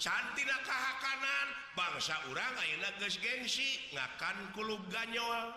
cantina 0.00 0.56
kahakanan 0.64 1.46
bangsa 1.76 2.16
urang 2.32 2.56
nages 2.56 3.20
gengsi 3.20 3.76
ngakan 3.92 4.56
kulub 4.56 4.80
ganyol 4.88 5.52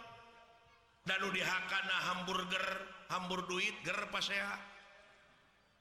dan 1.08 1.24
dihakana 1.32 1.98
hamburger 2.12 2.68
hambur 3.08 3.48
duit 3.48 3.74
ger 3.88 3.98
pasehat 4.12 4.60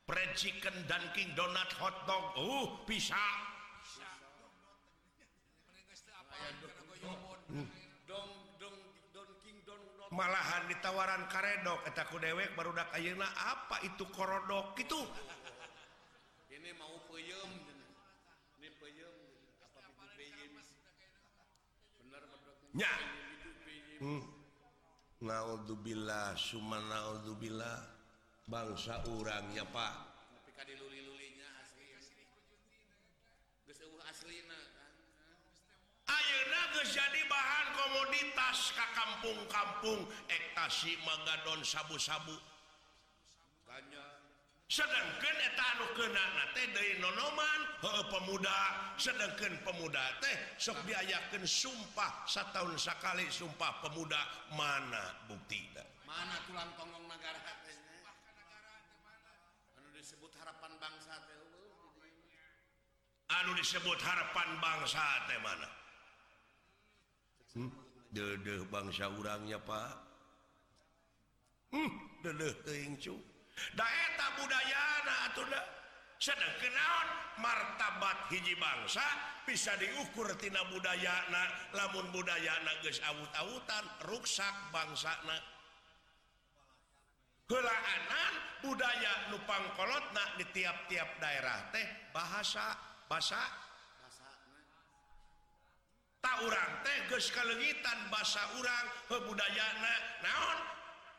Fried 0.02 0.34
chicken 0.34 0.74
dan 0.90 1.02
King 1.14 1.30
donat 1.38 1.70
hotdog 1.78 2.34
uh 2.38 2.68
bisa 2.86 3.18
malahan 10.10 10.62
ditawaran 10.68 11.24
karedok 11.30 11.86
aku 11.86 12.18
dewek 12.18 12.50
barudak 12.58 12.90
Ayeuna 12.94 13.26
apa 13.26 13.78
itu 13.86 14.04
korodok 14.10 14.74
itu 14.78 15.00
ini 16.50 16.74
mau 16.76 16.98
peyem 17.08 17.61
nya. 22.72 22.92
Hmm. 24.02 24.24
naudzubillah 25.22 26.34
suma 26.34 26.82
naudzubillah 26.82 27.78
bangsa 28.50 28.98
urang 29.14 29.54
ya 29.54 29.62
pak. 29.62 29.94
Tapi 30.42 30.50
ka 30.56 30.66
diluli-lulinya 30.66 31.48
asli 31.62 31.86
geus 33.62 33.78
eueuh 33.78 34.02
aslina 34.10 34.58
ayeuna 36.10 36.60
geus 36.74 36.90
jadi 36.90 37.22
bahan 37.30 37.66
komoditas 37.78 38.74
ka 38.74 38.86
kampung-kampung. 38.98 40.10
Ektasi 40.26 40.98
magadon 41.06 41.62
sabu-sabu. 41.62 42.34
sedangkan 44.72 45.36
etanu 45.52 45.84
heueuh 47.82 48.06
pemuda. 48.08 48.60
Sedangkan 48.96 49.58
pemuda 49.66 50.00
teh 50.22 50.36
sok 50.56 50.86
diayakeun 50.86 51.44
sumpah 51.44 52.24
sataun 52.24 52.78
sakali 52.78 53.26
sekali 53.26 53.26
sumpah 53.28 53.82
pemuda 53.84 54.20
mana 54.54 55.26
bukti 55.26 55.66
mana 56.06 56.38
tulang 56.46 56.70
tonggong 56.78 57.04
negara 57.10 57.40
disebut 59.92 60.32
harapan 60.38 60.72
bangsa 60.78 61.14
teh 61.26 61.36
anu 63.32 63.50
disebut 63.58 63.98
harapan 64.00 64.48
bangsa 64.62 65.04
teh 65.26 65.38
mana? 65.42 65.68
Hmm? 67.52 67.70
dedeh 68.12 68.68
bangsa 68.68 69.08
urangnya 69.08 69.56
Pak. 69.56 69.92
Hmm, 71.72 71.92
dedeh 72.20 72.52
teing 72.68 73.00
cuk 73.00 73.31
daeta 73.76 74.26
budayana 74.40 75.14
atuh 75.30 75.46
sedang 76.22 76.54
kenaon 76.62 77.08
martabat 77.42 78.30
hiji 78.30 78.54
bangsa 78.54 79.02
bisa 79.42 79.74
diukur 79.74 80.30
tina 80.38 80.62
budayana 80.70 81.74
lamun 81.74 82.06
budayana 82.14 82.78
geus 82.86 83.02
awut-awutan 83.02 83.84
ruksak 84.06 84.54
bangsana. 84.70 85.34
Kelaanan 87.50 88.34
budaya 88.62 89.34
nupangkolotna 89.34 90.38
di 90.38 90.46
tiap-tiap 90.54 91.18
daerah 91.18 91.68
teh 91.74 92.14
bahasa 92.14 92.70
bahasa 93.10 93.42
tak 96.22 96.38
urang 96.46 96.72
teh 96.86 96.98
geus 97.10 97.34
kalengitan 97.34 97.98
bahasa 98.08 98.46
urang 98.62 98.86
kebudayana 99.10 99.94
naon? 100.22 100.71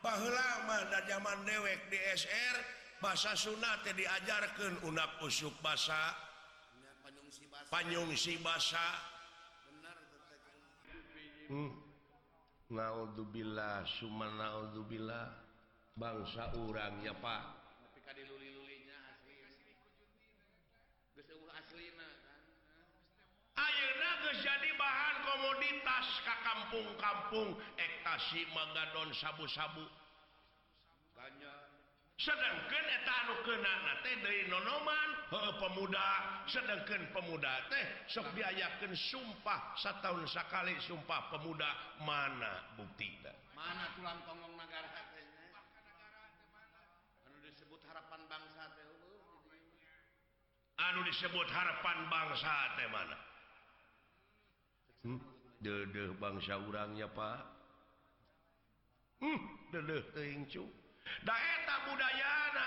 pahlaman 0.04 0.92
zaman 1.08 1.38
dewek 1.48 1.88
di 1.88 1.96
SR 2.12 2.56
bahasa 3.00 3.32
Sunat 3.32 3.88
diajarkan 3.88 4.84
unak 4.84 5.16
usuk 5.24 5.56
basa. 5.64 6.12
Panyungsi 7.72 8.36
basa. 8.44 9.16
Hmm. 11.48 11.72
Ngaudzubillah 12.68 13.84
Sumanudzubillah 13.88 15.26
bangsa 15.96 16.52
urangnya 16.60 17.16
Pak. 17.16 17.63
Ayeuna 23.54 24.10
geus 24.26 24.38
jadi 24.42 24.70
bahan 24.74 25.16
komoditas 25.22 26.06
ka 26.26 26.34
kampung-kampung. 26.42 27.54
Ekstasi 27.78 28.46
Magadon 28.54 29.10
sabu-sabu. 29.14 29.86
Sedangkan 32.14 32.86
keunana 33.42 33.98
kena 34.02 34.22
deui 34.22 34.46
nonoman 34.46 35.10
pemuda. 35.58 36.10
Sedangkan 36.46 37.10
pemuda 37.10 37.66
teh 37.72 37.86
sok 38.12 38.30
diayakeun 38.38 38.94
sumpah 38.94 39.74
sataun 39.80 40.22
sakali 40.30 40.78
sumpah 40.84 41.32
pemuda. 41.34 41.98
Mana 42.04 42.74
buktina 42.78 43.34
mana 43.64 43.88
tulang 43.96 44.20
tonggong 44.28 44.60
negara 44.60 44.92
anu 47.24 47.38
disebut 47.48 47.80
harapan 47.88 48.20
bangsa 48.28 48.62
teh 48.76 48.84
anu 50.84 51.00
disebut 51.08 51.48
harapan 51.48 51.98
bangsa 52.12 52.54
teh 52.76 52.88
mana? 52.92 53.23
hmm? 55.04 55.20
dedeh 55.60 56.16
bangsa 56.16 56.58
urangnya 56.58 57.06
Pak 57.12 57.40
hmm? 59.20 59.38
daeta 61.24 61.76
budayana 61.88 62.66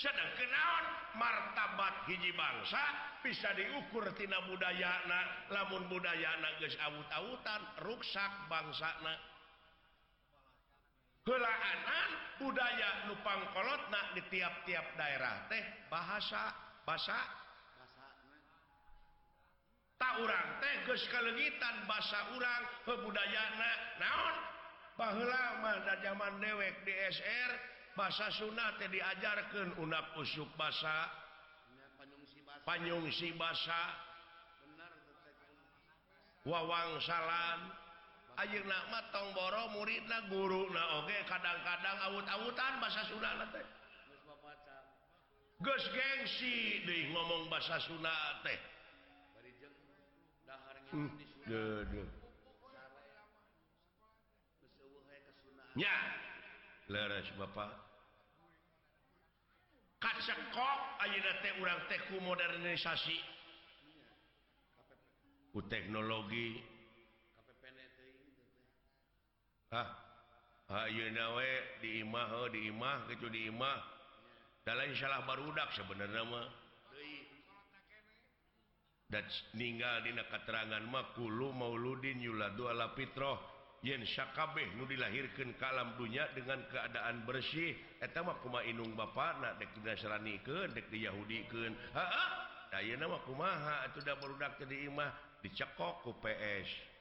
sedang 0.00 0.32
kenaon 0.40 0.84
martabat 1.20 2.08
hiji 2.08 2.32
bangsa 2.32 2.80
bisa 3.20 3.52
diukurtina 3.54 4.40
budayana 4.48 5.46
lamun 5.52 5.84
budayana 5.86 6.58
geus 6.58 6.74
awut-awutan 6.80 7.62
ruksak 7.84 8.32
bangsana 8.48 9.14
kelaanan 11.22 12.10
budaya 12.40 13.06
Lupangkolot 13.06 13.82
di 14.18 14.22
tiap-tiap 14.32 14.86
daerah 14.98 15.46
teh 15.46 15.62
bahasa 15.86 16.50
bahasa 16.82 17.41
tak 20.02 20.18
urang 20.18 20.48
teh 20.58 20.74
kelegitan 21.06 21.86
bahasa 21.86 22.34
urang 22.34 22.62
kebudayana 22.82 23.72
naon? 24.02 24.36
Pahlaman 24.98 25.78
dan 25.86 25.98
zaman 26.02 26.42
dewek 26.42 26.74
DSR 26.82 27.50
bahasa 27.94 28.26
Sunnah 28.34 28.74
teh 28.82 28.90
diajarkan 28.90 29.78
unap 29.78 30.18
usuk 30.18 30.50
bahasa 30.58 31.06
panyungsi 32.66 33.30
bahasa 33.38 33.78
wawangsalan 36.42 37.78
Ayu 38.32 38.64
nama 38.64 39.12
tongboro 39.12 39.12
mah 39.12 39.12
tong 39.12 39.28
guru 39.36 39.62
muridna 39.76 40.18
guruna 40.32 41.04
okay. 41.04 41.20
kadang-kadang 41.28 41.96
awut-awutan 42.08 42.80
bahasa 42.80 43.04
Sunda 43.12 43.28
teh. 43.52 43.60
Gengsi 45.60 46.80
deui 46.88 47.12
ngomong 47.12 47.52
bahasa 47.52 47.76
Sunda 47.84 48.40
teh. 48.40 48.71
Hmm. 50.92 51.08
Bapak. 57.40 57.72
Orang 61.64 61.80
teku 61.88 62.20
modernisasi. 62.20 63.16
Ku 65.56 65.64
teknologi. 65.72 66.60
Ayewe 70.72 71.52
dimah 71.80 72.28
dimah 72.52 73.08
gitu 73.08 73.32
da 73.32 73.72
dalam 74.68 74.92
salah 74.92 75.24
barudak 75.24 75.72
sebenarnya 75.72 76.22
mah. 76.28 76.61
dan 79.12 79.28
meninggal 79.52 80.00
dina 80.00 80.24
keterangan 80.24 80.80
makulu 80.88 81.52
Mauludin 81.52 82.16
Yula 82.24 82.56
dua 82.56 82.72
yen 83.84 84.00
Syakabeh 84.08 84.72
Nu 84.80 84.88
dilahirkan 84.88 85.52
kalam 85.60 85.92
dunya 86.00 86.24
dengan 86.32 86.64
keadaan 86.72 87.28
bersih 87.28 87.76
etetamakuma 88.00 88.64
Inung 88.64 88.96
Bapak 88.96 89.44
na 89.44 89.52
Nasrani 89.84 90.40
ke 90.40 90.72
dek 90.72 90.88
Yahudi 90.88 91.44
ke 91.44 91.68
nama 92.72 93.20
kumaha? 93.28 93.84
Itu 93.92 94.00
udah 94.00 94.16
berudak 94.16 94.56
di 94.64 94.88
imah 94.88 95.12
dicekok 95.44 96.08
ku 96.08 96.16
PS 96.24 96.92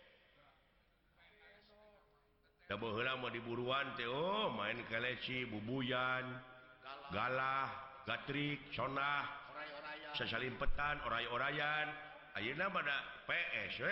mau 3.19 3.27
diburuan 3.27 3.99
Teo 3.99 4.15
oh, 4.15 4.43
main 4.55 4.79
keleci 4.87 5.43
bubuyan 5.43 6.23
galah 7.11 7.67
gatrik 8.07 8.63
sonah 8.71 9.40
sasalimpetan 10.15 10.99
oray-orayan. 11.07 11.87
Ayeuna 12.39 12.71
pada 12.71 12.95
PSW 13.27 13.91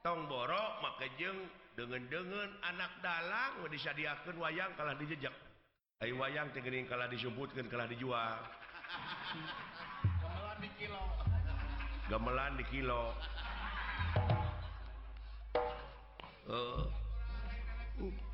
tong 0.00 0.24
borok 0.26 0.80
jeung 1.20 1.44
dengan-dengen 1.76 2.50
anak 2.64 2.92
dalang 3.04 3.60
bisa 3.68 3.92
disadiakeun 3.92 4.36
wayang 4.40 4.72
kalah 4.76 4.96
dijejak. 4.96 5.32
Ai 6.02 6.12
wayang 6.12 6.50
teh 6.50 6.60
geuning 6.64 6.88
kalah 6.88 7.06
disebutkeun 7.06 7.68
kalah 7.68 7.86
dijual. 7.86 8.40
Gamelan 10.20 10.56
di 10.60 10.70
kilo. 10.76 11.02
Gamelan 12.10 12.52
di 12.58 12.64
kilo. 12.68 13.02
Uh. 16.50 16.84
uh. 18.02 18.31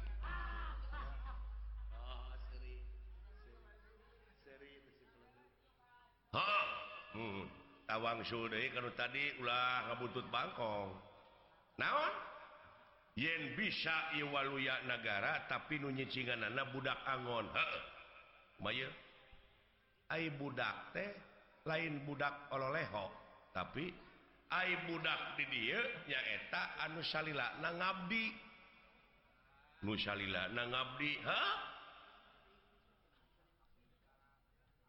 hmm. 7.18 7.44
tawang 7.90 8.22
Sude 8.22 8.70
kalau 8.70 8.94
tadi 8.94 9.34
ulah 9.42 9.90
ngabutut 9.90 10.26
Bangkong. 10.30 10.94
Naon? 11.82 12.14
Yen 13.18 13.58
bisa 13.58 14.14
Iwaluya 14.14 14.86
negara 14.86 15.50
tapi 15.50 15.82
nunyicingan 15.82 16.46
anak 16.46 16.70
budak 16.70 16.98
Angon. 17.02 17.50
Budak 20.38 20.94
teh 20.94 21.10
lain 21.66 22.06
budak 22.06 22.48
ololeho 22.54 23.10
tapi 23.52 23.90
ay 24.48 24.70
budak 24.88 25.36
di 25.36 25.44
dia 25.52 25.82
nyaeta 26.08 26.80
anu 26.86 27.04
Salila 27.04 27.58
na 27.60 27.74
ngabdi 27.76 28.24
Nusalila 29.84 30.50
na 30.50 30.66
ngabdi 30.66 31.12
ha 31.22 31.40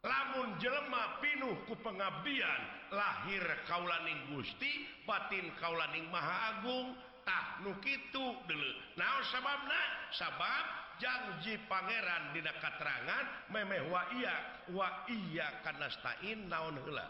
lamun 0.09 0.57
jelema 0.57 1.21
pinuh 1.21 1.53
ku 1.69 1.77
pengabdian 1.85 2.61
lahir 2.89 3.45
kaulaning 3.69 4.17
Gusti 4.33 4.89
batin 5.05 5.53
kaulaning 5.61 6.09
Maha 6.09 6.57
Agungtah 6.57 7.61
nu 7.61 7.77
itu 7.85 8.25
dulu 8.49 8.71
nah 8.97 9.21
sabab 9.29 9.69
sabab 10.09 10.65
janji 10.97 11.61
Pangeran 11.69 12.33
Di 12.33 12.41
katerangan 12.41 13.53
memeh 13.53 13.85
wa 13.93 14.01
iya 14.17 14.35
wa 14.73 14.89
iya 15.05 15.61
karenatain 15.61 16.49
naon 16.49 16.81
hela 16.89 17.07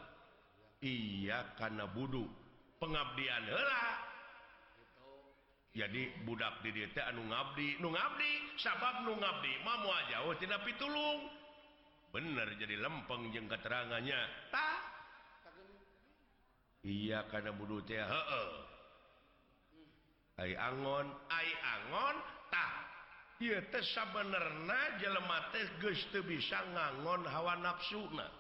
iya 0.84 1.56
karena 1.56 1.88
bodu 1.88 2.28
pengabdian 2.84 3.48
hela 3.48 3.84
jadi 5.70 6.12
budak 6.28 6.60
di 6.66 6.84
anu 7.00 7.24
ngabdi 7.32 7.80
nu 7.80 7.94
ngabdi 7.96 8.60
sabab 8.60 9.08
nu 9.08 9.16
ngabdi 9.16 9.54
mau 9.64 9.86
jauh 10.10 10.34
tidak 10.42 10.66
pitulung. 10.66 11.39
bener 12.10 12.48
jadi 12.58 12.76
lempeng 12.82 13.30
jeng 13.34 13.46
keterangannya 13.46 14.20
tak. 14.50 14.82
Iya 16.80 17.28
karena 17.28 17.52
budu 17.54 17.84
teh 17.84 18.00
angon. 20.56 21.08
Ay 21.30 21.50
angon 21.60 22.16
tak. 22.50 22.74
Iya 23.40 23.62
teh 23.70 23.84
sabenerna 23.94 25.00
jelema 25.00 25.52
teh 25.52 25.66
geus 25.84 26.02
teu 26.10 26.24
bisa 26.24 26.60
ngangon 26.74 27.28
hawa 27.28 27.60
nafsuna 27.60 28.40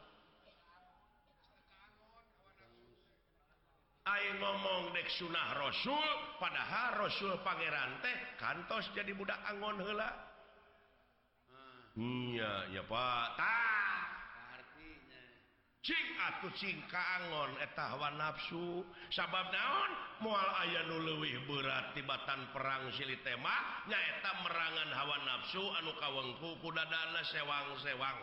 ngomong 4.39 4.95
dek 4.95 5.07
sunah 5.19 5.47
rasul 5.59 6.09
padahal 6.39 7.05
rasul 7.05 7.35
pangeran 7.43 7.99
teh 7.99 8.17
kantos 8.39 8.87
jadi 8.95 9.11
budak 9.13 9.37
angon 9.45 9.77
heula. 9.83 10.28
Iya 11.99 12.71
ya 12.71 12.83
Pakuh 16.39 16.55
singkaangon 16.55 17.59
nafsu. 18.15 18.87
Sabab 19.11 19.51
daun 19.51 19.91
mual 20.23 20.49
aya 20.63 20.87
nu 20.87 21.03
lewih 21.03 21.35
berat 21.43 21.91
tibatan 21.91 22.47
perang 22.55 22.87
sili 22.95 23.19
tema 23.27 23.83
nyaeta 23.91 24.31
merangan 24.47 24.89
hawa 24.95 25.19
nafsu 25.27 25.59
anu 25.59 25.91
kawengku 25.99 26.55
kuda 26.63 26.87
dana 26.87 27.19
sewang-sewang. 27.27 28.19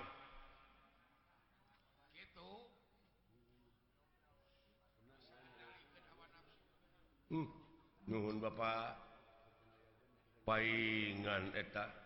Hmm. 7.26 7.48
Nuhun 8.08 8.40
Bapak. 8.40 8.96
Paingan 10.48 11.52
eta. 11.52 12.06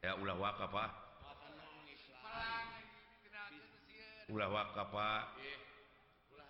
ya 0.00 0.16
ulah 0.16 0.36
wakaf 0.40 0.72
ah 0.72 0.90
ulah 4.32 4.48
wakaf 4.48 4.92
ah 4.96 5.28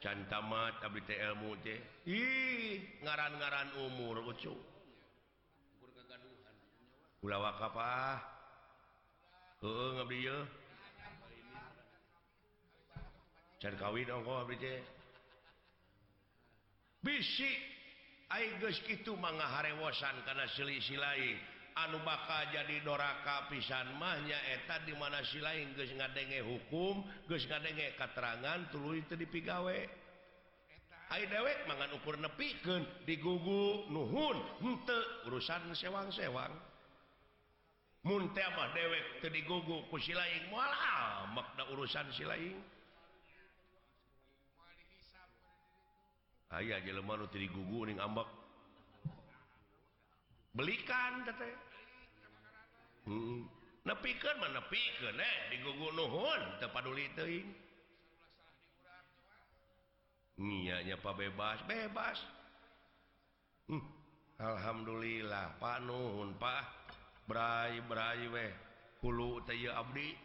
can 0.00 0.22
tamat 0.32 0.80
abdi 0.80 1.04
teh 1.04 1.18
ilmu 1.18 1.60
teh. 1.60 1.76
Ih 2.08 2.80
ngaran-ngaran 3.04 3.68
umur 3.84 4.24
ucu 4.32 4.54
ulah 7.26 7.38
wakaf 7.42 7.76
ah 7.76 8.16
heeh 9.60 9.88
ngabdi 9.98 10.18
ye. 10.24 10.38
Can 13.60 13.74
kawin 13.76 14.08
ongko 14.08 14.46
abdi 14.46 14.56
teh. 14.56 14.80
Bisi 17.04 17.50
aing 18.30 18.62
geus 18.62 18.78
kitu 18.86 19.12
mangga 19.18 19.44
harewosan 19.58 20.16
kana 20.22 20.46
selisih 20.54 20.96
lain 20.96 21.36
anu 21.76 22.02
bakal 22.02 22.50
jadi 22.50 22.82
doraka 22.82 23.46
pisan 23.52 23.94
mahnya 24.00 24.38
eta 24.56 24.82
dimana 24.82 25.22
si 25.26 25.38
lain 25.38 25.70
guys 25.76 25.92
ngadenge 25.94 26.42
hukum 26.42 27.06
guys 27.28 27.46
ngadenge 27.46 27.94
katerangan 27.94 28.70
tulu 28.72 28.96
itu 28.98 29.14
dipigawe. 29.14 29.78
Hai 31.10 31.26
dewek 31.26 31.66
mangan 31.66 31.90
ukur 31.98 32.22
nepiken 32.22 32.86
digugu 33.02 33.90
Nuhun 33.90 34.38
henteu 34.62 35.26
urusan 35.26 35.74
sewang-sewang. 35.74 36.54
Mah 38.00 38.68
dewek 38.72 39.20
teu 39.20 39.28
digugu 39.28 39.90
kusi 39.90 40.14
lain 40.14 40.48
mualah 40.48 41.28
makna 41.34 41.66
urusan 41.74 42.06
si 42.14 42.24
lain. 42.24 42.56
Nu 46.50 47.26
teu 47.26 47.38
digugu 47.42 47.90
ning 47.90 47.98
ambek 47.98 48.39
belikan 50.54 51.26
hmm. 53.06 53.46
pikir 54.02 54.34
mana 54.38 54.60
pikir 54.66 55.14
diguguhun 55.50 56.40
nya 60.88 60.96
Pak 60.96 61.20
bebas 61.20 61.60
bebas. 61.68 62.16
Hmm. 63.68 63.84
Alhamdulillah 64.40 65.60
Nuhun 65.84 66.32
Pak. 66.40 66.64
Brai 67.28 67.84
Brai 67.84 68.24
weh. 68.32 68.48
Hulu 69.04 69.44
Abdi. 69.76 70.16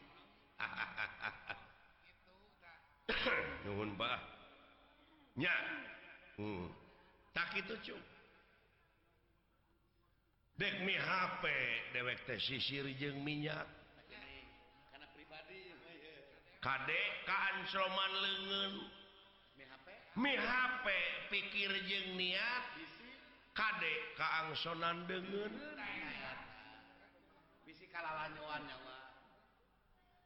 Nuhun 3.67 3.91
Paknya 3.99 5.51
hmm. 6.39 6.71
tak 7.35 7.59
itu 7.59 7.75
cukup 7.91 8.14
dek 10.55 10.75
mi 10.87 10.95
HP 10.95 11.43
dewek 11.93 12.19
teh 12.27 12.39
sisir 12.39 12.87
jeung 12.95 13.19
minyak. 13.23 13.67
Karena 14.91 15.07
pribadi 15.11 15.71
kadek 16.63 17.09
kaan 17.27 17.57
sloman 17.69 18.13
lengan 18.23 18.73
mi 20.19 20.33
HP 20.35 20.85
pikir 21.31 21.71
jeung 21.87 22.15
niat. 22.15 22.65
Kadek 23.55 24.19
kaangsonan 24.19 25.07
dengan 25.07 25.47
bisi 27.63 27.87
kalalanyuan 27.87 28.67
nyawa 28.67 28.99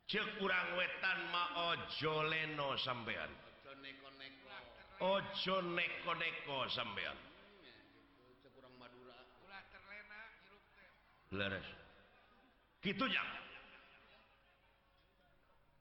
cek 0.09 0.41
kurang 0.41 0.73
wetan 0.73 1.19
ma 1.29 1.69
ojo 1.69 2.25
leno 2.25 2.73
sampean. 2.81 3.29
Ojo 4.97 5.55
neko-neko 5.61 6.65
sampean. 6.73 7.28
gitu 12.81 13.05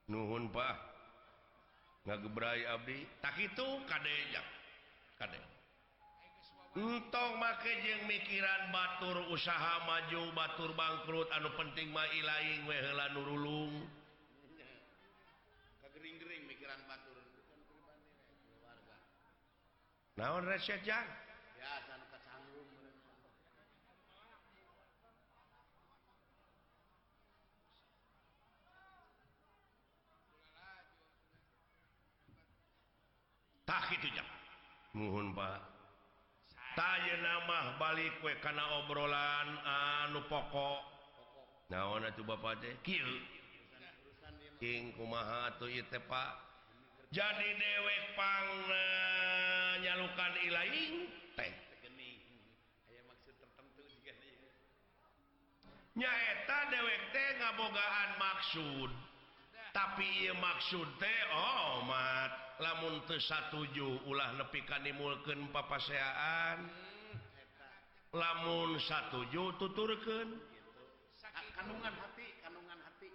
nuhun 0.08 0.48
Pak. 0.52 0.76
Ngagebrai 2.08 2.64
Abdi. 2.68 3.06
Tak 3.20 3.36
itu 3.36 3.66
Kadentong 5.18 5.52
make 7.36 7.72
jeung 7.84 8.08
mikiran 8.08 8.72
Batur 8.72 9.28
usaha 9.28 9.84
maju 9.84 10.32
Batur 10.32 10.72
bangkrut 10.72 11.28
anu 11.36 11.52
penting 11.56 11.92
mailaing 11.92 12.64
wehela 12.64 13.12
nurulung 13.12 13.84
kagering-gering 15.84 16.48
mikiran 16.48 16.80
Batur. 16.88 17.20
Naon 20.16 20.48
resep 20.48 20.80
ya 20.86 21.04
tak 33.68 33.84
mohon 34.96 35.36
tanya 36.72 37.20
nama 37.20 37.76
balik 37.76 38.16
kue 38.24 38.32
karena 38.40 38.64
obrolan 38.80 39.60
anu 39.60 40.24
pokok. 40.24 40.80
Naon 41.68 42.00
Pak? 46.00 46.32
Jadi 47.12 47.48
dewek 47.60 48.04
eh, 48.72 49.72
nyalukan 49.84 50.32
ilaing 50.48 50.94
teh. 51.36 51.52
Nyaeta 55.92 56.58
dewek 56.72 57.00
teh 57.12 57.28
ngabogaan 57.36 58.10
maksud. 58.16 58.90
Tapi 59.76 60.32
maksud 60.40 60.88
teh 60.96 61.20
oh 61.36 61.84
oh, 61.84 62.47
lamun 62.58 63.02
satuju 63.06 64.06
ulah 64.10 64.34
nepi 64.34 64.66
dimulken 64.82 65.46
papaseaan 65.54 66.66
lamun 68.14 68.78
satuju 68.82 69.54
tuturken 69.62 70.28
kanungan 71.58 71.90
hati 71.90 72.26
kanungan 72.42 72.78
hati. 72.86 73.10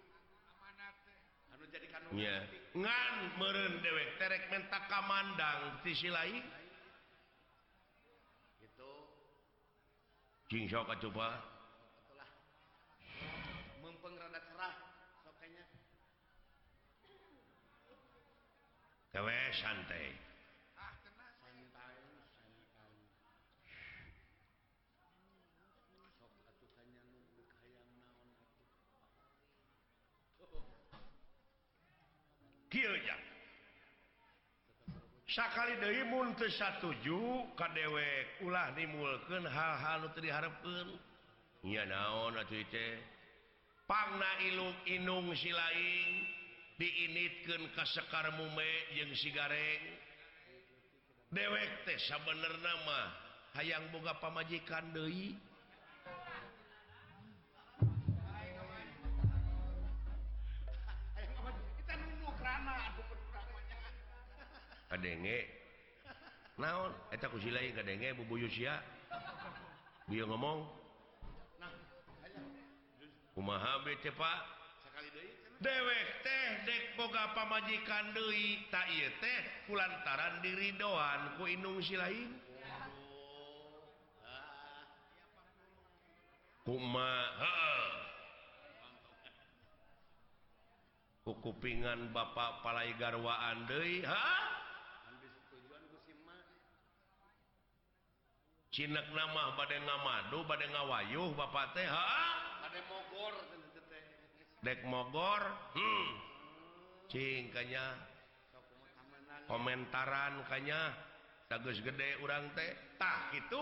Jadi 1.72 1.88
kanungan 1.90 2.44
ngan 2.76 3.16
meren 3.40 3.74
dewek 3.82 4.20
terek 4.20 4.52
menta 4.52 4.84
kamandang 4.92 5.80
sisi 5.82 6.12
lain. 6.12 6.44
Itu 8.62 8.92
cing 10.52 10.68
sok 10.68 10.92
coba 11.08 11.53
tewe 19.14 19.38
santai. 19.62 20.10
Sakali 35.34 35.74
Deimun 35.82 36.38
ke 36.38 36.46
satuju 36.46 37.58
ka 37.58 37.66
dewek 37.74 38.46
ulah 38.46 38.70
dimulken 38.78 39.50
hal-hal 39.50 40.06
diharapkannya 40.14 41.84
naon 41.90 42.38
pangna 43.90 44.32
Ilung 44.46 44.78
Inung 44.86 45.34
silain 45.34 46.43
diinitkan 46.78 47.70
kasekar 47.78 48.34
mume 48.38 48.72
yang 48.98 49.12
sigareng. 49.18 49.84
Dewek 51.34 51.90
teh 51.90 51.98
sabenerna 52.06 52.62
nama 52.62 53.02
hayang 53.58 53.90
boga 53.90 54.14
pamajikan 54.22 54.94
Dei 54.94 55.34
kadenge. 65.04 65.50
Naon? 66.56 66.94
Eta 67.12 67.28
ku 67.28 67.42
silai 67.42 67.74
kadenge 67.74 68.14
bubuyu 68.16 68.48
sia 68.48 68.80
bieu 70.08 70.24
ngomong. 70.30 70.70
Kumaha 73.34 73.82
bete 73.82 74.14
pak? 74.14 74.40
Sakali 74.86 75.10
deui. 75.12 75.33
dewek 75.64 76.08
teh 76.28 76.48
dek 76.68 76.84
boga 77.00 77.32
pamajikan 77.32 78.12
Dei 78.12 78.68
tak 78.68 78.92
teh 79.24 79.42
pulantaran 79.66 80.44
diri 80.44 80.76
doan 80.76 81.40
ku 81.40 81.48
inungsi 81.48 81.96
lain 81.96 82.30
kupingan 91.24 92.12
Bapak 92.12 92.64
Palai 92.64 92.92
garwaan 93.00 93.68
Dei 93.68 94.04
Cinek 98.74 99.06
nama 99.14 99.54
bade 99.54 99.78
ngamadu 99.86 100.40
bade 100.50 100.66
ngawayuh 100.72 101.30
Bapak 101.38 101.78
mogor. 102.90 103.53
dek 104.64 104.88
mogor? 104.88 105.44
Hmm. 105.76 106.32
cingkanya 107.14 107.94
komentaran 109.46 110.42
kanya. 110.50 110.98
Tagus 111.46 111.78
gede 111.86 112.18
urang 112.26 112.50
teh. 112.58 112.74
Tah 112.98 113.30
itu 113.38 113.62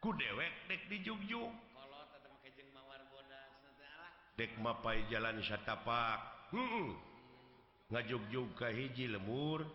Ku 0.00 0.16
dewek 0.16 0.72
dek 0.72 0.88
di 0.88 1.04
Jugju 1.04 1.69
dek 4.40 4.56
mapai 4.56 5.04
jalan 5.12 5.36
satapak. 5.44 6.48
Hmm. 6.48 6.96
ngajug-jug 7.92 8.56
ka 8.56 8.72
hiji 8.72 9.12
lemur. 9.12 9.68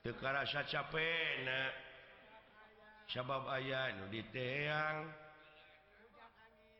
Teu 0.00 0.16
karasa 0.16 0.64
capek 0.64 1.44
sabab 3.12 3.44
aya 3.52 3.92
nu 4.00 4.08
diteang. 4.08 5.12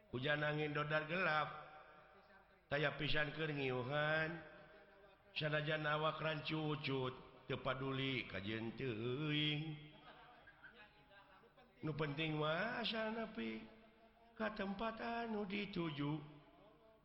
Hujan 0.08 0.40
angin 0.40 0.72
dodar 0.72 1.04
gelap. 1.04 1.52
Taya 2.72 2.96
pisan 2.96 3.28
keur 3.36 3.52
ngiuhan. 3.52 4.32
Sanajan 5.36 5.84
awak 5.84 6.16
rancucut 6.24 7.12
tepaduli 7.44 8.24
kajen 8.24 8.72
teuing. 8.80 9.76
Nu 11.84 11.92
penting 11.92 12.40
mah 12.40 12.80
asal 12.80 13.12
nepi 13.12 13.60
ka 14.32 14.48
tempat 14.56 14.96
anu 14.96 15.44
dituju. 15.44 16.35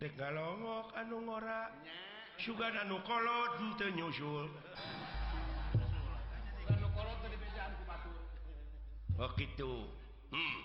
tegalongok 0.02 0.97
anu 0.97 1.30
ngora 1.30 1.70
sugan 2.41 2.74
anu 2.74 2.97
kolot 3.06 3.54
henteu 3.62 3.93
nyusul. 3.93 4.49
Oh 9.22 9.30
gitu. 9.38 9.86
Hmm 10.34 10.58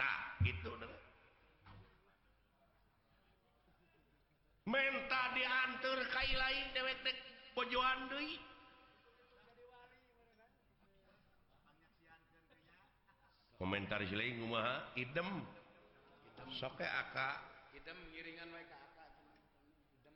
tak 0.00 0.40
gitu 0.48 0.72
menta 4.64 5.22
diantar 5.36 6.00
kai 6.08 6.32
lain 6.32 6.66
dewek 6.72 6.98
dek 7.04 7.18
bojoan 7.52 8.08
deui. 8.08 8.40
Komentar 13.60 14.00
silain 14.08 14.40
kumaha? 14.40 14.88
Idem. 14.96 15.44
Soke 16.48 16.84
aka. 16.84 17.53
idem 17.74 17.98
ngiringan 18.14 18.48
wae 18.54 18.64
ka 18.70 18.78
aka 18.78 19.04
idem 19.10 20.14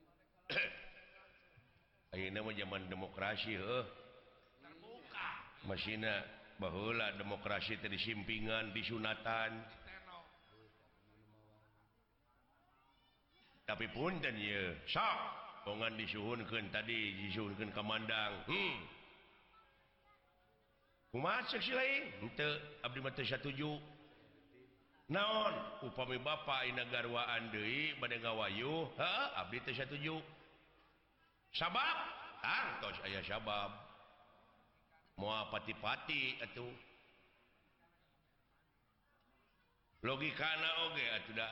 ayeuna 2.15 2.41
mah 2.47 2.55
zaman 2.55 2.83
demokrasi 2.87 3.53
heuh. 3.59 3.87
Terbuka. 4.63 5.29
Masina 5.67 6.25
baheula 6.57 7.19
demokrasi 7.19 7.77
teh 7.83 7.91
disimpingan 7.91 8.71
disunatan 8.73 9.79
tapi 13.69 13.85
pun 13.93 14.17
dan 14.25 14.33
ya 14.41 14.73
sok. 14.89 15.19
Bongan 15.69 16.01
disuhunkeun 16.01 16.73
tadi 16.73 17.29
disuhunkeun 17.29 17.69
kemandang 17.77 18.33
hmm. 18.49 18.77
Kumaha 21.13 21.45
sih 21.53 21.73
lain? 21.73 22.05
Henteu 22.25 22.53
abdi 22.85 23.01
mah 23.05 23.13
teu 23.13 23.25
satuju. 23.29 23.98
naon? 25.09 25.55
Upami 25.89 26.21
Bapak 26.21 26.69
heuh 26.69 28.81
abdi 29.37 29.59
teu 29.65 29.75
satuju 29.75 30.17
sabab? 31.53 31.99
Hartos 32.39 32.97
ayah 33.09 33.25
sabab. 33.27 33.73
Moal 35.19 35.51
pati-pati 35.51 36.39
itu 36.39 36.69
logikana 40.07 40.87
oge 40.87 41.07
sudah 41.27 41.51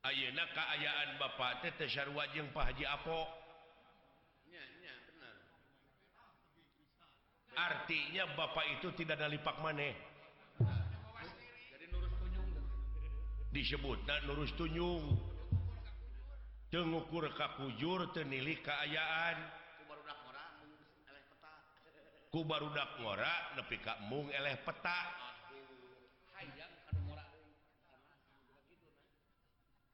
Ayeuna 0.00 0.48
kaayaan 0.56 1.20
Bapak 1.20 1.60
teh 1.60 1.76
teu 1.76 1.84
sarua 1.84 2.24
jeung 2.32 2.48
Pak 2.56 2.72
Haji 2.72 2.88
Apo. 2.88 3.28
Ya, 4.48 4.64
ya, 4.80 4.96
benar. 5.04 5.36
Artinya 7.52 8.24
Bapak 8.32 8.80
itu 8.80 8.88
tidak 8.96 9.20
nalipak 9.20 9.60
maneh. 9.60 9.92
disebut 13.50 13.98
dan 14.06 14.22
lurus 14.30 14.54
tunjung 14.54 15.18
tengukur 16.70 17.26
kakujur 17.34 18.14
tenilih 18.14 18.62
keayaan 18.62 19.60
ku 22.30 22.46
barudak 22.46 22.94
ngora 23.02 23.58
nepi 23.58 23.76
ka 23.82 23.98
mung 24.06 24.30
eleh 24.30 24.54
peta. 24.62 25.00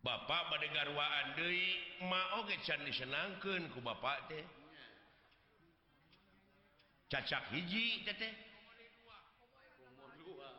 Bapak 0.05 0.55
bade 0.55 0.71
garwaan 0.71 1.35
deui 1.35 1.83
ma 2.07 2.39
oge 2.39 2.55
can 2.63 2.79
disenangkeun 2.87 3.73
ku 3.75 3.83
bapak 3.83 4.31
teh. 4.31 4.45
Cacak 7.11 7.51
hiji 7.51 8.07
teh. 8.07 8.35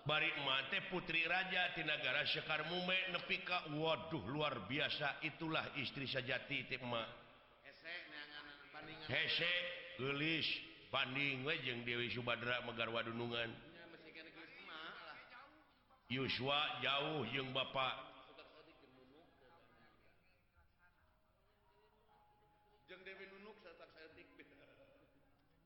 bari 0.08 0.32
mate 0.47 0.88
putri 0.88 1.28
raja 1.28 1.76
di 1.76 1.84
negara 1.84 2.24
Sekar 2.24 2.64
Mume 2.72 2.95
nepika 3.12 3.68
waduh 3.76 4.24
luar 4.32 4.64
biasa. 4.66 5.20
Itulah 5.28 5.76
istri 5.78 6.08
sajati 6.08 6.72
tikma 6.72 7.03
hese 9.12 9.53
gelis. 9.99 10.47
Banding 10.88 11.43
wejeng 11.43 11.84
Dewi 11.84 12.08
Subadra 12.16 12.64
Megar 12.64 12.88
Wadunungan 12.88 13.51
Yuswa 16.08 16.80
jauh 16.80 17.28
jeung 17.36 17.51
Bapak 17.51 18.07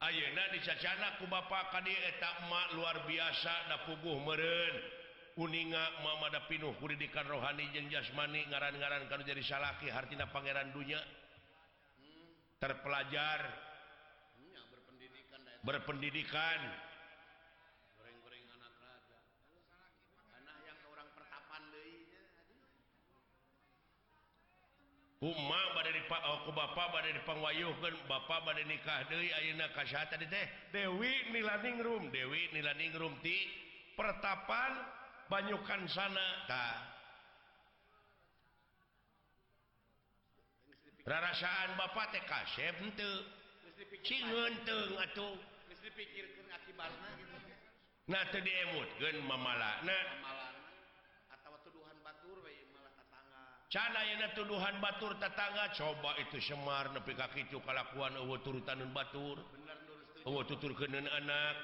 Ayeuna 0.01 0.49
dicacana 0.49 1.21
ku 1.21 1.29
Bapak 1.29 1.69
kadi 1.69 1.93
etakmak 1.93 2.73
luar 2.73 3.05
biasa 3.05 3.69
da 3.69 3.85
puguh 3.85 4.17
meren 4.25 4.73
kuninga 5.37 6.01
Muhammad 6.01 6.41
pinuh 6.49 6.73
pendidikan 6.81 7.21
rohani 7.29 7.69
jeung 7.69 7.85
jasmani 7.85 8.41
ngaran-garan 8.49 9.05
kalau 9.05 9.21
jadi 9.21 9.45
salaki 9.45 9.93
hartina 9.93 10.25
pangeran 10.25 10.73
dunya. 10.73 10.97
Hmm. 12.01 12.33
Terpelajar. 12.57 13.39
Hmm, 14.41 14.61
berpendidikan 14.73 15.39
berpendidikan. 15.61 16.59
Uma 25.21 25.61
bad 25.77 25.85
aku 25.85 26.49
oh, 26.49 26.53
Bapak 26.57 26.97
bad 26.97 27.05
dipangwayuhkan 27.13 27.93
Bapak 28.09 28.41
bad 28.41 28.57
nikah 28.65 29.05
Dewi 29.05 29.29
Auna 29.29 29.69
tadi 30.09 30.25
teh. 30.25 30.45
Dewi 30.73 31.13
nilaning 31.29 31.77
room 31.85 32.09
Dewi 32.09 32.49
nilaning 32.57 32.89
room 32.97 33.13
ti 33.21 33.37
pertapan 33.93 34.81
banyukan 35.29 35.85
sana 35.85 36.27
ta. 36.49 36.67
Rarasaan 41.05 41.77
Bapak 41.77 42.17
teh 42.17 42.23
kasep 42.25 42.81
henteu 42.81 43.13
cingeunteung 44.01 44.97
atuh. 45.05 45.37
Geus 45.69 45.85
dipikirkeun 45.85 46.49
akibatna 46.49 47.09
nah 48.09 48.25
teu 48.33 48.41
diemutkeun 48.41 49.23
mamalana 49.23 49.97
cana 53.71 54.03
tuduhan 54.35 54.83
Batur 54.83 55.15
tetangga 55.15 55.71
coba 55.71 56.19
itu 56.19 56.43
Semar 56.43 56.91
nepi 56.91 57.15
kaki 57.15 57.47
kalakuan 57.63 58.19
oh, 58.19 58.35
turutan 58.43 58.83
Batur. 58.91 59.39
Oh, 60.27 60.43
tutur 60.43 60.75
anak. 60.75 61.55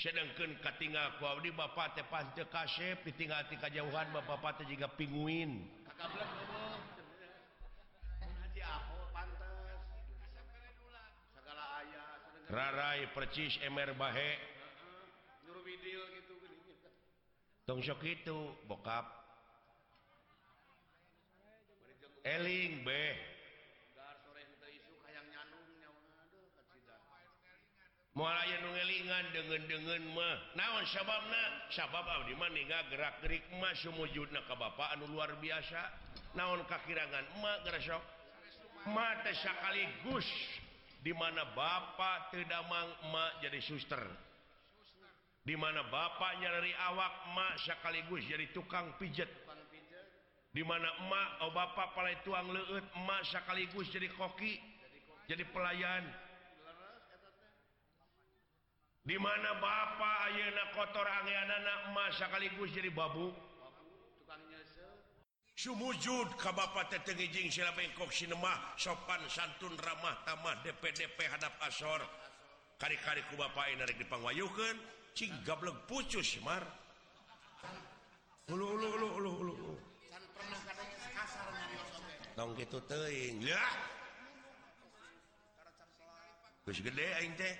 Sedangkan 0.00 0.56
Katingal 0.64 1.20
kau 1.20 1.36
di 1.44 1.52
Bapak 1.52 1.92
tepas 1.92 2.24
kasep 2.32 3.04
ditinggal 3.04 3.44
di 3.52 3.60
kejauhan 3.60 4.08
Bapak 4.16 4.64
juga 4.64 4.88
pinguin. 4.88 5.68
Rarai 12.48 13.06
percis 13.12 13.60
Emer 13.60 13.92
Bahe. 13.92 14.50
tungsok 17.70 18.02
itu 18.02 18.38
bokap. 18.66 19.06
Eling 22.26 22.82
be 22.82 23.14
mulai 28.18 28.50
ngelingan 28.58 29.24
dengan 29.30 29.62
dengan 29.70 30.02
mah. 30.18 30.36
Naon 30.58 30.82
sabab 30.90 31.30
na 31.30 31.70
sabab 31.70 32.02
abdi 32.10 32.34
mah 32.34 32.50
ninggal 32.50 32.90
gerak 32.90 33.22
gerik 33.22 33.46
mah 33.62 33.70
sumujudna 33.78 34.42
na 34.42 34.48
kabapa 34.50 34.90
anu 34.98 35.06
luar 35.06 35.30
biasa. 35.38 35.94
Naon 36.34 36.66
kakirangan 36.66 37.38
emak 37.38 37.70
geresok 37.70 38.02
mata 38.90 39.30
sekaligus 39.30 40.26
di 41.06 41.14
mana 41.14 41.46
bapak 41.54 42.34
tidak 42.34 42.66
mang 42.66 42.90
emak 43.06 43.46
jadi 43.46 43.62
suster. 43.62 44.29
dimana 45.44 45.80
bapaknya 45.88 46.48
dari 46.52 46.72
awak 46.90 47.32
Masya 47.32 47.78
sekaligus 47.80 48.22
jadi 48.28 48.46
tukang 48.52 48.92
pijet. 49.00 49.28
Dimana 50.50 50.90
emak 51.06 51.46
oh 51.46 51.54
Bapak 51.54 51.94
pala 51.94 52.10
tuang 52.26 52.50
leut 52.50 52.82
emak 52.98 53.22
sekaligus 53.22 53.86
jadi 53.88 54.10
koki 54.18 54.58
jadi 55.30 55.46
pelayan. 55.48 56.04
Dimana 59.00 59.56
Bapak 59.62 60.16
Ayeuna 60.28 60.64
kotor 60.76 61.06
angianak 61.06 61.94
Masya 61.96 62.26
sekaligus 62.28 62.70
jadi 62.74 62.90
babu. 62.92 63.32
Sumujud 65.60 66.40
ka 66.40 66.56
Bapak 66.56 66.88
sila 67.52 67.72
bengkok 67.76 68.08
Sinemah 68.08 68.80
sopan 68.80 69.20
santun 69.28 69.76
ramah 69.76 70.24
tamah 70.24 70.56
DPDP 70.64 71.20
hadap 71.28 71.52
asor. 71.68 72.00
Kari-kari 72.80 73.20
ku 73.28 73.36
Bapak 73.36 73.68
ini 73.68 73.84
dipangwayukan 74.00 74.99
gablek 75.44 75.76
pucus 75.86 76.26
Semar 76.26 76.64
tong 82.40 82.56
gitu 82.56 82.78
teuing. 82.88 83.44
Ya 83.44 83.60
geus 86.64 86.80
gede 86.80 87.06
aing 87.20 87.34
teh. 87.36 87.54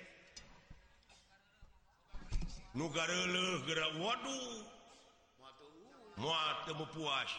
Nu 2.73 2.89
gareuleuh 2.89 3.61
gera 3.67 3.87
waduh. 3.99 4.65
Moal 6.17 6.55
teu 6.67 6.85
puas 6.91 7.31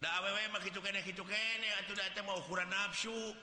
da 0.00 0.08
awewe 0.16 0.48
mah 0.48 0.60
kitu 0.64 0.80
keneh 0.80 1.04
kitu 1.04 1.24
keneh 1.24 1.72
atuh 1.84 1.94
da 1.94 2.08
teh 2.10 2.22
mah 2.24 2.36
ukuran 2.42 2.68
nafsu. 2.68 3.36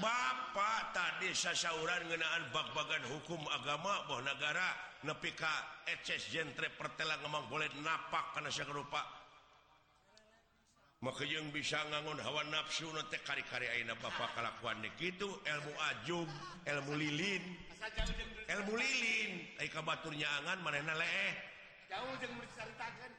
Bapak 0.00 0.96
tadi 0.96 1.34
sasauran 1.36 2.08
ngenaan 2.08 2.48
bak-bagan 2.54 3.04
hukum 3.12 3.44
agama 3.52 4.08
bahwa 4.08 4.24
negara 4.24 4.72
nepika 5.04 5.84
eces 5.90 6.32
jentre 6.32 6.72
pertela 6.72 7.20
ngomong 7.20 7.50
boleh 7.52 7.68
napak 7.84 8.32
karena 8.32 8.48
saya 8.48 8.72
rupa 8.72 9.02
maka 11.02 11.26
yang 11.26 11.50
bisa 11.50 11.82
ngangun 11.90 12.14
hawa 12.22 12.46
nafsu 12.46 12.86
nanti 12.94 13.18
kari-kari 13.26 13.66
aina 13.66 13.98
bapak 13.98 14.38
kelakuan 14.38 14.78
gitu 15.02 15.34
ilmu 15.42 15.74
ajum 15.90 16.30
ilmu 16.62 16.92
lilin. 16.94 17.42
Ilmu 18.46 18.72
lilin. 18.78 19.32
Aika 19.58 19.82
baturnya 19.82 20.30
angan 20.38 20.62
mana 20.62 20.94
leeh. 20.94 21.34
Jauh 21.90 22.14
jangan 22.22 22.38
berceritakan 22.38 23.10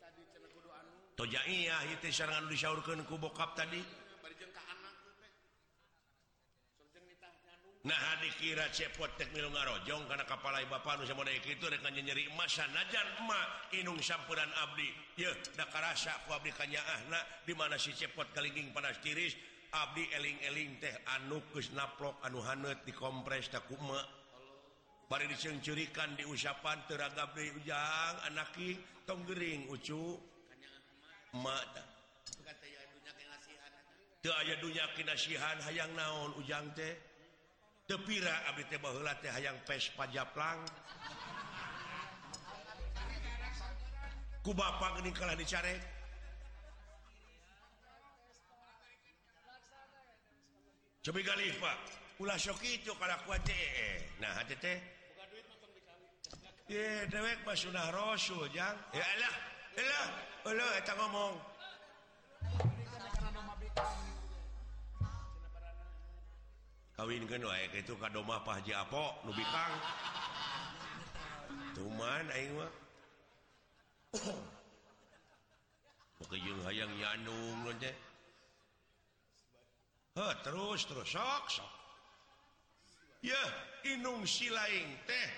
tadi 0.00 0.20
cenah 0.32 0.48
kudu 0.56 0.72
anu. 0.72 0.96
Tojaiyah 1.20 1.84
itu 1.92 2.08
serangan 2.08 2.48
disaurkeun 2.48 3.04
ku 3.04 3.20
bokap 3.20 3.52
tadi. 3.52 3.84
nah 7.84 8.16
dikira 8.16 8.64
cepotjong 8.72 10.08
karena 10.08 10.24
kapalai 10.24 10.64
Bapak 10.64 11.04
itu 11.04 11.66
nyeri 11.68 12.24
masa 12.32 12.64
emak 12.64 13.76
Inung 13.76 14.00
sampuran 14.00 14.48
Abdi. 14.64 14.88
Rasa 15.20 16.16
dimana 17.44 17.76
ah, 17.76 17.80
si 17.80 17.92
cepot 17.92 18.32
kalinging 18.32 18.72
panas 18.72 18.96
tiris? 19.04 19.36
Abdi 19.74 20.06
eling-eling 20.14 20.78
teh 20.78 20.94
anukus 21.18 21.74
naplok 21.74 22.22
anu 22.22 22.38
haneut 22.46 22.86
dikompres 22.86 23.50
takuma 23.50 23.98
bari 25.10 25.26
dicengcurikan 25.26 26.14
di 26.14 26.22
usapan 26.24 26.78
teragab 26.86 27.34
deui 27.34 27.50
ujang 27.58 28.14
anaki 28.30 28.78
tonggering 29.02 29.66
ucu. 29.68 30.14
Mata 31.34 31.82
aya 34.24 34.56
dunya 34.56 34.86
kinasihan 34.96 35.58
hayang 35.68 35.92
naon 35.98 36.32
ujang 36.40 36.70
teh? 36.72 37.13
tepira 37.84 38.34
Abdi 38.48 38.64
teh 38.70 38.80
baheula 38.80 39.12
teh 39.20 39.28
hayang 39.28 39.56
pes 39.68 39.92
pajaplang 39.92 40.60
ku 44.44 44.52
bapak 44.56 45.00
geuning 45.00 45.16
kalah 45.16 45.36
dicarek 45.36 45.80
Cobi 51.04 51.20
galih 51.20 51.52
Pak. 51.60 51.78
Ulah 52.16 52.40
sok 52.40 52.64
itu 52.64 52.88
kalau 52.96 53.12
kuat 53.28 53.44
teh 53.44 53.52
eh, 53.52 53.72
eh. 53.76 53.96
nah 54.24 54.32
hati 54.40 54.56
teh. 54.56 54.80
Ye, 56.64 57.04
dewek 57.12 57.44
mah 57.44 57.52
sunah 57.52 57.92
rasul, 57.92 58.48
jang. 58.56 58.72
Ya 58.96 59.04
Allah, 59.04 59.34
Allah, 59.76 60.06
Allah, 60.48 60.70
eta 60.80 60.96
ngomong. 60.96 61.36
kawin 66.94 67.26
itu 67.74 67.94
kadomahpo 67.98 68.54
cuman 71.74 72.24
hayang 76.70 76.92
nyanung 76.94 77.66
Heh, 80.14 80.34
terus 80.46 80.86
terus 80.86 81.10
sok 81.10 81.44
sok. 81.50 81.72
Ya 83.18 83.42
inung 83.90 84.22
silaing 84.22 84.94
teh 85.10 85.28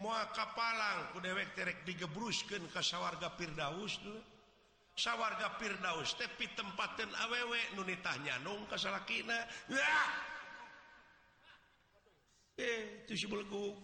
mua 0.00 0.24
kapalang 0.32 1.12
ku 1.12 1.20
dewek 1.20 1.52
terek 1.52 1.84
digebruskeun 1.84 2.64
ka 2.72 2.80
sawarga 2.80 3.36
Firdaus 3.36 4.00
tuh 4.00 4.16
sawarga 4.96 5.60
Firdaus 5.60 6.16
teh 6.16 6.30
tempatan 6.56 7.12
awewe 7.20 7.76
nu 7.76 7.84
nitah 7.84 8.16
nyanung 8.24 8.64
ka 8.64 8.80
salakina. 8.80 9.44
eh 12.58 13.02
itu 13.02 13.12
si 13.18 13.26
belgu 13.26 13.74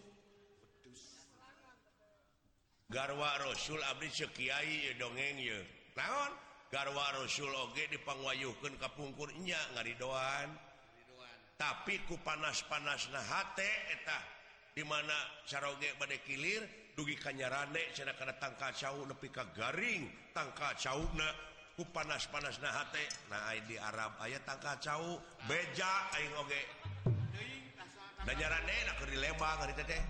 garwa 2.90 3.38
rasul 3.46 3.78
abdi 3.86 4.10
sekiai 4.10 4.98
dongeng 4.98 5.38
ya. 5.38 5.58
Naon? 5.94 6.32
Garwa 6.70 7.18
rasul 7.18 7.50
oge 7.50 7.86
dipangwayuhkeun 7.90 8.78
ka 8.78 8.90
pungkurnya 8.94 9.58
ngaridoan. 9.78 10.50
Tapi 11.54 12.02
ku 12.06 12.18
panas-panasna 12.22 13.22
hate 13.22 13.70
eta. 13.94 14.18
Di 14.74 14.82
mana 14.86 15.14
saroge 15.46 15.94
bade 15.98 16.22
kilir 16.22 16.62
dugi 16.94 17.18
kanyarane 17.18 17.90
cenah 17.94 18.14
kana 18.14 18.34
tangka 18.38 18.70
cau 18.74 19.02
nepi 19.02 19.28
ka 19.34 19.50
garing 19.54 20.06
tangka 20.30 20.78
cauna 20.78 21.26
ku 21.74 21.86
panas-panas 21.90 22.58
nah 22.62 22.74
hate. 22.74 23.02
Nah 23.30 23.50
di 23.66 23.74
Arab 23.78 24.18
aya 24.22 24.38
tangka 24.46 24.78
cau 24.78 25.18
beja 25.46 26.10
aing 26.16 26.34
oge 26.38 26.79
Dajaran 28.20 28.68
enak 28.68 28.94
ke 29.00 29.16
Lembang 29.16 29.58
hari 29.64 29.72
teh. 29.80 30.02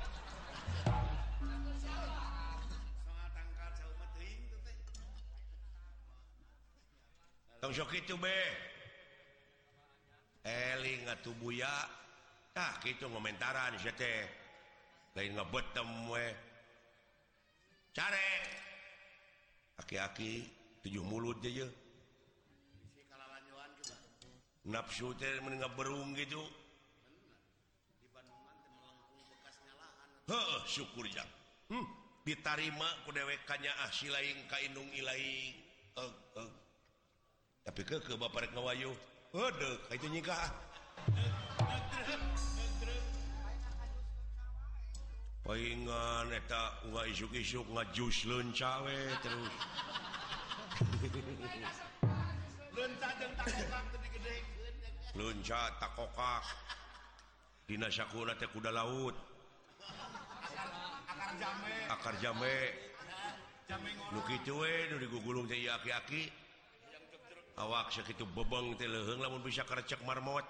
Tong 7.60 7.70
sok 7.76 7.92
itu 7.94 8.16
be. 8.18 8.40
Eling 10.42 11.06
atuh 11.06 11.36
buya. 11.38 11.70
Tah 12.50 12.80
kitu 12.82 13.06
ngomentaran 13.06 13.78
sia 13.78 13.94
teh. 13.94 14.26
Lain 15.14 15.38
ngebetem 15.38 15.88
we. 16.10 16.26
Care. 17.94 18.32
Aki-aki 19.78 20.50
tujuh 20.82 21.04
mulut 21.06 21.38
aja. 21.46 21.68
Nafsu 24.66 25.14
teh 25.14 25.40
mending 25.44 25.62
berung 25.78 26.16
gitu. 26.18 26.59
He, 30.30 30.38
syukur 30.62 31.10
hmm, 31.10 31.86
ditarima 32.22 32.86
ku 33.02 33.10
dewekkannya 33.10 33.72
asy 33.90 34.06
ah, 34.06 34.14
lain 34.14 34.38
kainung 34.46 34.86
Ilaing 34.94 35.54
uh, 35.98 36.06
uh. 36.38 36.50
tapi 37.66 37.82
ke 37.82 37.98
ke 37.98 38.14
Bapak 38.14 38.46
Reknawayuh 38.46 38.94
itu 39.90 40.06
nyikah 40.06 40.54
Paingan 45.42 46.30
eta 46.30 46.78
uga 46.86 47.10
isuk-isuk 47.10 47.66
ngajus 47.66 48.30
lenca 48.30 48.86
cawe 48.86 49.00
terus 49.26 49.54
lunca 55.18 55.60
takokak 55.82 56.44
dina 57.66 57.90
sakuna 57.90 58.38
teh 58.38 58.46
kuda 58.46 58.70
laut. 58.70 59.29
akar 61.90 62.14
jambe 62.22 62.54
ieu 65.54 65.70
aki-aki. 65.70 66.32
Awak 67.60 67.92
sakitu 67.92 68.24
bebeng 68.24 68.72
teh 68.80 68.88
leuheung 68.88 69.20
lamun 69.20 69.44
bisa 69.44 69.62
karecek 69.68 70.00
marmot. 70.02 70.42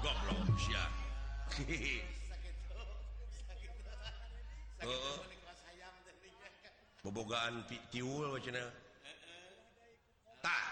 Goblok 0.00 0.48
sia. 0.56 0.84
Heeh. 1.58 2.00
Bobogaan 7.02 7.66
tiul 7.90 8.38
cenah 8.38 8.70
tah 10.38 10.66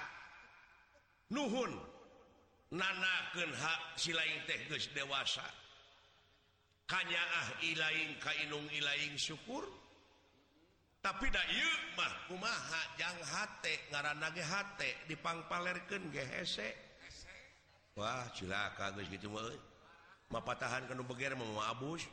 nuhun. 1.35 1.75
Nanakeun 2.71 3.51
hak 3.51 3.99
silaing 3.99 4.39
teh 4.47 4.59
geus 4.71 4.87
dewasa. 4.95 5.43
kanyaah 6.91 7.47
ilaing 7.63 8.19
kainung 8.19 8.67
ilaing 8.75 9.15
syukur. 9.15 9.63
Tapi 11.01 11.33
da 11.33 11.41
yuk 11.49 11.83
mah 11.97 12.13
kumaha 12.29 12.83
jang 13.01 13.17
hate 13.25 13.89
ngaran 13.89 14.21
nage 14.21 14.43
hate 14.45 14.91
daymahmahjangranage 15.09 16.13
ge 16.13 16.25
hese. 16.35 16.69
Wah 17.97 18.27
cilaka 18.37 18.93
silaka 18.93 19.07
gitu 19.09 19.33
mapa 20.29 20.53
tahan 20.59 20.91
kana 20.91 21.01
beger 21.07 21.33
mah 21.39 21.73
abus. 21.73 22.05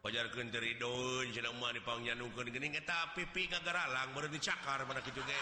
Wajar 0.00 0.32
kenteriun 0.32 0.80
teu 0.80 1.52
mau 1.60 1.68
dipangjan 1.68 2.16
nukun 2.16 2.48
gini 2.48 2.72
geuning 2.72 2.80
eta 2.80 3.12
pipi 3.12 3.52
ralang 3.52 4.16
baru 4.16 4.32
dicakar 4.32 4.88
pada 4.88 5.04
kitu 5.04 5.20
ge. 5.20 5.40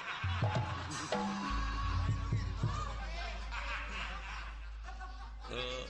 Eh, 5.49 5.88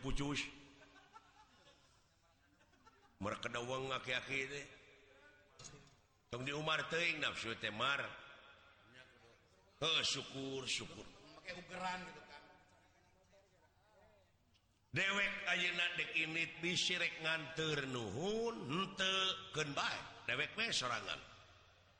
pucus. 0.00 0.40
Mereka 3.20 3.52
ada 3.52 3.60
uang 3.60 3.92
aki-aki 3.92 4.40
teh. 4.48 4.66
tong 6.30 6.46
di 6.46 6.54
Umar 6.54 6.86
teuing 6.88 7.20
nafsu 7.20 7.52
teh 7.58 7.74
mar. 7.74 8.00
Heuh 9.80 10.02
syukur 10.04 10.62
syukur. 10.64 11.04
Make 11.36 11.52
ugeran 11.56 12.00
gitu 12.06 12.22
kan. 12.28 12.42
Dewek 14.94 15.32
ayeuna 15.52 15.86
dek 15.98 16.10
init 16.16 16.52
disirek 16.64 17.12
nganteur 17.22 17.88
nuhun 17.90 18.56
henteu 18.68 19.20
keun 19.52 19.70
bae. 19.76 20.00
Dewek 20.28 20.54
we 20.56 20.70
sorangan. 20.70 21.20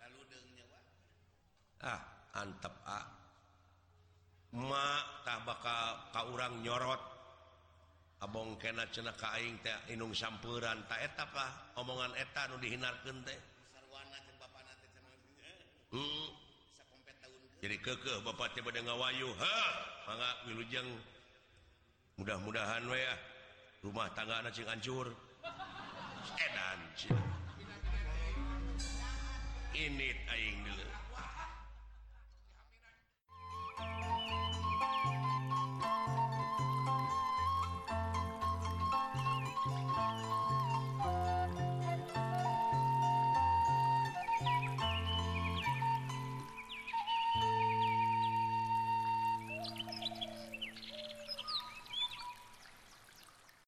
Lalu 0.00 0.20
deung 0.30 0.50
nyawa 0.56 0.78
ah. 1.84 2.09
antep 2.34 2.74
a. 2.86 3.00
Ma 4.50 5.02
tak 5.22 5.46
bakal 5.46 5.86
ka 6.10 6.20
urang 6.30 6.58
nyorot. 6.62 7.02
Abong 8.20 8.60
kena 8.60 8.84
cenah 8.92 9.16
ka 9.16 9.32
aing 9.40 9.56
teh 9.64 9.96
inung 9.96 10.12
sampeuran 10.12 10.84
ta 10.84 11.00
eta 11.00 11.24
kah 11.32 11.50
omongan 11.80 12.12
eta 12.20 12.52
nu 12.52 12.60
dihinarkeun 12.60 13.18
teh. 13.24 13.40
Hmm. 15.90 16.30
jadi 17.58 17.76
keke 17.82 18.22
Bapak 18.22 18.54
ha 18.54 19.56
mangga 20.06 20.30
Wilujeng. 20.46 20.86
Mudah-mudahan 22.20 22.84
we 22.86 23.00
ya 23.00 23.14
rumah 23.82 24.12
tangga 24.12 24.44
anak 24.44 24.54
hancur 24.54 25.08
edan 26.36 26.80
cing. 26.94 27.16
Ini 29.74 30.08
aing 30.28 30.58
dulu 30.68 30.89